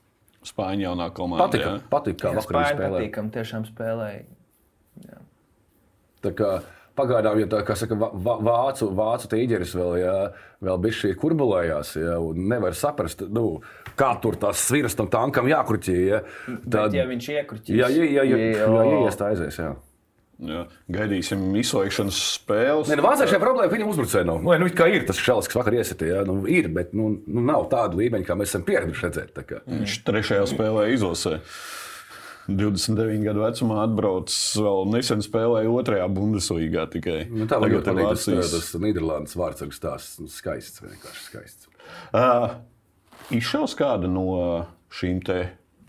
Spāņu 0.45 0.87
jaunā 0.87 1.09
komanda. 1.15 1.45
Patika, 1.49 1.67
jā. 1.67 1.83
patika 1.91 2.19
kā 2.27 2.33
vakar 2.37 2.47
Spāņi 2.47 2.73
spēlē. 2.77 2.97
patīkam 2.99 3.25
tiešām 3.35 3.67
spēlēja. 3.73 4.23
Kā 5.03 5.17
Pagaidām, 6.95 7.35
ja 7.41 7.47
tā 7.51 7.59
kā 7.67 7.75
saka, 7.75 7.91
vācu, 7.99 8.85
vācu 8.95 9.27
tīģeris 9.27 9.73
vēl, 9.75 9.95
jā, 9.99 10.13
vēl 10.63 10.77
bija 10.79 10.95
šī 10.95 11.09
kurbulējās, 11.19 11.89
jā, 11.99 12.13
un 12.23 12.45
nevar 12.47 12.71
saprast, 12.79 13.25
nu, 13.35 13.57
kā 13.99 14.13
tur 14.23 14.37
tās 14.39 14.61
sviras 14.63 14.95
tam 14.95 15.09
tankam 15.11 15.49
jākruķī. 15.51 15.95
Jā, 16.07 16.21
Tad, 16.71 16.95
ja 16.95 17.03
viņš 17.09 17.27
iekruķīs, 17.33 17.75
jā, 17.81 17.89
jā, 17.91 18.07
jā, 18.07 18.23
jā, 18.23 18.37
jā, 18.39 18.61
Jo. 18.63 18.79
jā, 18.79 19.01
ies 19.09 19.19
tā 19.19 19.27
aizies. 19.33 19.59
Jā. 19.59 19.73
Jā, 20.35 20.61
gaidīsim 20.91 21.43
izslēgšanas 21.59 22.17
spēles. 22.37 22.89
Nē, 22.91 22.97
nu, 22.99 23.05
vāciešiem 23.09 23.39
problēma 23.43 23.71
viņam 23.71 23.91
uzbrucēji 23.91 24.27
nav. 24.27 24.41
Nu, 24.43 24.67
it 24.67 24.75
kā 24.75 24.87
ir 24.91 25.05
tas 25.07 25.19
šalis, 25.19 25.47
kas 25.51 25.59
vakar 25.59 25.77
iesitīja, 25.79 26.25
nu, 26.27 26.41
ir, 26.51 26.67
bet 26.75 26.91
nu, 26.95 27.13
nu, 27.27 27.43
nav 27.43 27.69
tāda 27.71 27.95
līmeņa, 27.99 28.27
kā 28.27 28.35
mēs 28.39 28.51
esam 28.51 28.65
pieraduši 28.67 29.05
redzēt. 29.07 29.35
kā. 29.47 29.61
Viņš 29.67 29.99
trešajā 30.07 30.47
spēlē 30.51 30.89
izlasē. 30.95 31.37
29 32.47 33.23
gadu 33.25 33.41
vecumā 33.41 33.81
atbraucis 33.87 34.53
vēl 34.61 34.85
nesen 34.93 35.23
spēlēja 35.25 35.71
otrajā 35.73 36.05
Bundeslīgā 36.13 36.85
tikai. 36.93 37.19
Nu, 37.31 37.47
tā 37.49 37.57
Tagad 37.61 37.79
ir 37.79 37.81
ir 37.81 37.85
tas, 37.87 38.27
Vācijas. 38.27 38.53
tas 38.53 38.81
Nīderlandes 38.83 39.37
vārdsargs 39.39 39.81
tās 39.81 40.09
nu, 40.21 40.29
skaists, 40.29 40.83
vienkārši 40.85 41.23
skaists. 41.25 41.69
Uh, 42.13 42.57
izšaus 43.33 43.73
kāda 43.77 44.09
no 44.11 44.27
šīm 44.93 45.23
te 45.25 45.39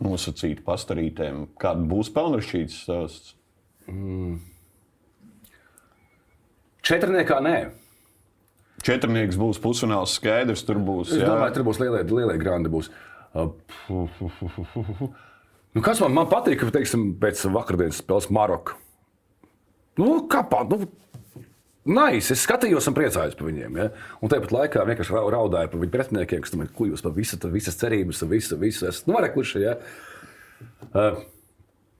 nosacītu 0.05 0.64
pastarītēm, 0.64 1.45
kāda 1.61 1.85
būs 1.88 2.12
pelnrašķītas 2.16 2.79
stāsts? 2.87 3.35
Četrniekā 6.87 7.42
nē. 7.45 7.57
Četrnieks 8.87 9.37
būs 9.40 9.61
pusfināls 9.61 10.16
skaidrs, 10.16 10.64
tur 10.64 10.81
būs. 10.81 11.12
Es 11.12 11.21
jā. 11.21 11.29
domāju, 11.29 11.57
tur 11.57 11.69
būs 11.69 11.81
lielie, 11.83 12.03
lielie 12.07 12.37
grandi. 12.40 12.73
Būs. 12.73 12.88
Uh, 13.37 13.53
Nu, 15.77 15.83
kas 15.85 16.01
man, 16.01 16.15
man 16.17 16.29
patīk, 16.31 16.62
ka 16.62 16.73
teiksim, 16.73 17.11
pēc 17.21 17.43
vakardienas 17.53 17.99
spēles 18.01 18.31
Maroka. 18.33 18.79
Nu, 20.01 20.23
kāpā? 20.33 20.62
Nu, 20.71 20.87
Nice. 21.87 22.35
Es 22.35 22.43
skatījos 22.43 22.89
un 22.91 22.97
priecājos 22.97 23.37
par 23.39 23.47
viņiem. 23.47 23.77
Ja? 23.79 23.85
Un 24.19 24.31
tāpat 24.33 24.51
laikā 24.51 24.83
vienkārši 24.89 25.15
rau- 25.15 25.29
raudāju 25.31 25.71
par 25.71 25.83
viņu 25.85 25.93
pretiniekiem, 25.93 26.41
kas 26.43 26.51
domāja, 26.51 26.73
ko 26.75 26.89
jūs 26.89 27.05
par 27.05 27.12
visu, 27.15 27.39
tā, 27.39 27.51
visas 27.53 27.79
cerības, 27.79 28.25
visu, 28.27 28.59
visu 28.59 28.89
esat. 28.89 29.07
Nu, 29.07 29.15
varēja 29.15 29.35
kurš, 29.37 29.53
ja? 29.62 29.77
Uh, 30.91 31.21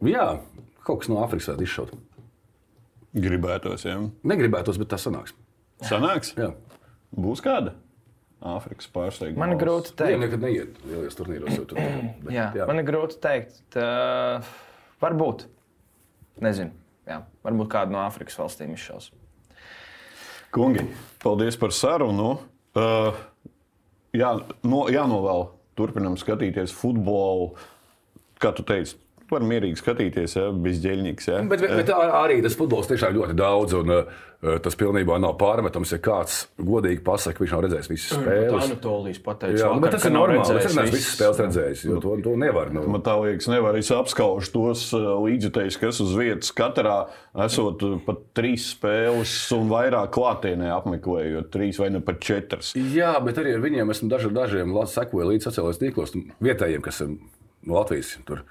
jā, 0.03 0.27
kaut 0.83 1.05
kas 1.05 1.11
no 1.13 1.21
Āfrikas 1.23 1.53
varētu 1.53 1.69
izšaut. 1.69 1.95
Gribētos, 3.15 3.87
jā. 3.87 3.95
Negribētos, 4.27 4.81
bet 4.83 4.91
tas 4.91 5.07
sanāks. 5.07 5.37
Sanāks? 5.87 6.35
Jā. 6.35 6.51
Būs 7.15 7.45
kāda? 7.45 7.77
Āfrikas 8.47 8.89
pārsteiguma. 8.93 9.47
Man 9.47 9.55
ir 9.55 9.61
grūti 9.63 9.95
Viņiem 9.95 10.01
teikt. 10.03 10.23
nekad 10.27 10.43
neiet 10.45 10.81
lielajos 10.85 11.17
turnīros. 11.17 11.55
tur, 11.71 11.79
bet, 12.27 12.33
Jā, 12.35 12.51
jā. 12.55 12.67
Man 12.69 12.83
ir 12.83 12.87
grūti 12.89 13.17
teikt. 13.23 13.57
Tā, 13.73 13.87
varbūt. 15.03 15.47
Nezinu. 16.45 16.75
Jā, 17.09 17.23
varbūt 17.47 17.71
kāda 17.73 17.95
no 17.95 18.03
Āfrikas 18.05 18.37
valstīm 18.37 18.75
izšaus. 18.77 19.09
Kungi, 20.53 20.85
paldies 21.23 21.57
par 21.61 21.73
sarunu. 21.75 22.35
Uh, 22.77 23.17
jā, 24.17 24.35
no, 24.69 24.85
jānovēl. 24.93 25.49
Turpinam 25.77 26.17
skatīties 26.21 26.73
futbolu. 26.77 27.55
Kā 28.41 28.53
tu 28.57 28.65
teici, 28.69 28.99
var 29.31 29.45
mierīgi 29.47 29.81
skatīties, 29.81 30.37
ja 30.39 30.47
bez 30.53 30.79
ģēļņīgas. 30.85 31.29
Ja? 31.33 31.43
Bet, 31.51 31.63
bet, 31.65 31.75
bet 31.81 31.93
arī 31.97 32.41
tas 32.45 32.57
futbols 32.59 32.89
tiešām 32.91 33.15
ļoti 33.17 33.37
daudz, 33.39 33.75
un 33.79 33.93
uh, 33.95 34.17
tas 34.63 34.77
pilnībā 34.79 35.17
nav 35.23 35.35
pārmetams. 35.41 35.93
Ja 35.97 35.99
kāds 36.03 36.39
godīgi 36.61 37.03
pasakā, 37.07 37.43
viņš 37.43 37.55
nav 37.57 37.63
redzējis 37.67 37.91
visas 37.91 38.15
spēles. 38.19 38.67
Anatolijas 38.69 39.21
pateica, 39.25 39.61
Jā, 39.63 39.71
nu, 39.75 39.83
bet 39.85 39.97
tas 39.97 40.07
ir 40.09 40.15
normāli. 40.15 40.59
Es 40.61 40.77
neesmu 40.77 40.97
visas 40.97 41.15
spēles 41.17 41.41
redzējis, 41.45 41.85
jo 41.89 42.01
to, 42.05 42.17
to 42.27 42.35
nevar. 42.41 42.71
Nu. 42.75 42.85
Man 42.97 43.05
tā 43.07 43.17
liekas, 43.23 43.49
nevar 43.53 43.79
es 43.81 43.91
apskaužu 43.95 44.53
tos 44.55 44.85
uh, 44.97 45.09
līdzekļus, 45.25 45.81
kas 45.83 46.03
uz 46.05 46.15
vietas 46.19 46.53
katrā 46.57 46.97
esot 47.47 47.83
pat 48.07 48.23
trīs 48.37 48.71
spēles 48.75 49.33
un 49.57 49.71
vairāk 49.73 50.13
klātienē 50.17 50.71
apmeklējot, 50.77 51.51
trīs 51.55 51.81
vai 51.83 51.91
ne 51.95 52.03
pat 52.05 52.21
četras. 52.25 52.75
Jā, 52.77 53.15
bet 53.25 53.41
arī 53.43 53.57
ar 53.57 53.65
viņiem 53.65 53.91
esmu 53.93 54.11
daži, 54.13 54.31
dažiem 54.37 54.73
la- 54.77 54.87
sekoju 54.91 55.33
līdz 55.33 55.49
sociālajiem 55.51 55.83
tīklos, 55.83 56.15
nu, 56.17 56.31
vietējiem, 56.47 56.85
kas 56.85 57.03
ir 57.05 57.17
no 57.67 57.81
Latvijas. 57.81 58.15
Tur. 58.29 58.45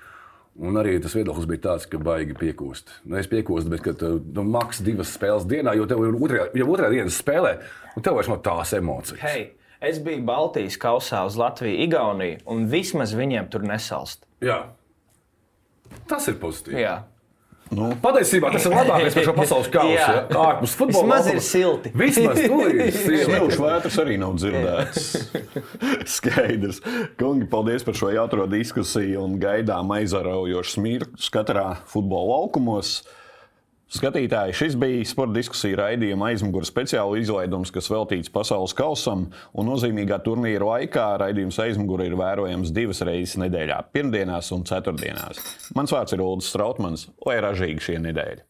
Un 0.55 0.79
arī 0.79 0.93
tas 1.03 1.11
viedoklis 1.17 1.47
bija 1.49 1.63
tāds, 1.65 1.85
ka 1.91 1.99
baigi 1.99 2.35
piekūst. 2.39 2.93
Nu, 3.09 3.17
es 3.19 3.27
piekūstu, 3.27 3.71
bet 3.73 3.81
kad 3.83 4.03
nu, 4.07 4.45
maks 4.47 4.79
divas 4.85 5.11
spēles 5.11 5.43
dienā, 5.51 5.73
jo 5.75 5.87
tev 5.89 6.05
ir 6.05 6.15
otrajā, 6.15 6.45
jau 6.55 6.67
otrajā 6.71 6.93
dienas 6.93 7.17
spēlē, 7.19 7.51
un 7.95 8.05
tev 8.05 8.15
vairs 8.15 8.29
nav 8.31 8.39
tās 8.45 8.71
emocijas. 8.77 9.19
Hei, 9.19 9.49
es 9.83 9.99
biju 10.03 10.23
Baltijas 10.27 10.79
kausā 10.79 11.25
uz 11.27 11.35
Latviju, 11.39 11.81
Igauniju, 11.89 12.39
un 12.55 12.69
vismaz 12.71 13.11
viņiem 13.19 13.51
tur 13.51 13.67
nesalst. 13.67 14.23
Jā. 14.45 14.61
Tas 16.07 16.31
ir 16.31 16.39
pozitīvi. 16.39 16.79
Jā. 16.85 17.01
Nu, 17.73 17.87
Patiesībā 17.97 18.51
tas 18.53 18.65
ir 18.67 18.75
labākais 18.75 19.15
par 19.17 19.25
šo 19.25 19.33
pasaules 19.33 19.69
kausu. 19.73 19.95
Jā. 19.95 20.05
ja? 20.29 20.41
Ārpus 20.43 20.75
futbola. 20.77 21.17
Vismaz 21.17 21.29
ir 21.31 21.39
silti. 21.41 21.91
Vismaz 21.97 22.41
tur 22.43 22.69
ir 22.69 22.91
silti. 22.93 23.23
Smilšu 23.25 23.63
vētras 23.65 23.97
arī 24.03 24.19
nav 24.21 24.35
dzirdētas. 24.37 25.07
Skaidrs. 26.15 26.81
Kungi, 27.19 27.47
paldies 27.49 27.85
par 27.87 27.97
šo 27.97 28.11
jautro 28.13 28.45
diskusiju 28.51 29.23
un 29.25 29.39
gaidām 29.41 29.89
aizraujošas 29.97 30.77
mirkļus 30.85 31.31
katrā 31.33 31.67
futbola 31.89 32.35
laukumos. 32.35 32.99
Skatītāji, 33.85 34.55
šis 34.57 34.75
bija 34.81 35.03
sporta 35.05 35.35
diskusija 35.37 35.77
raidījuma 35.83 36.31
aizmugures 36.31 36.71
speciāla 36.71 37.19
izlaidums, 37.21 37.69
kas 37.73 37.89
veltīts 37.93 38.31
pasaules 38.33 38.73
kausam. 38.73 39.27
Un 39.53 39.69
nozīmīgā 39.69 40.17
turnīra 40.25 40.65
laikā 40.71 41.05
raidījums 41.21 41.59
aizmugure 41.61 42.07
ir 42.09 42.17
vērojams 42.17 42.73
divas 42.73 43.03
reizes 43.05 43.37
nedēļā- 43.43 43.77
pirmdienās 43.95 44.49
un 44.57 44.65
ceturtdienās. 44.65 45.37
Mans 45.77 45.93
vārds 45.93 46.17
ir 46.17 46.25
Ulrichs 46.25 46.49
Strautmans, 46.49 47.07
lai 47.25 47.37
ražīgi 47.45 47.79
šie 47.89 48.01
nedēļa. 48.09 48.41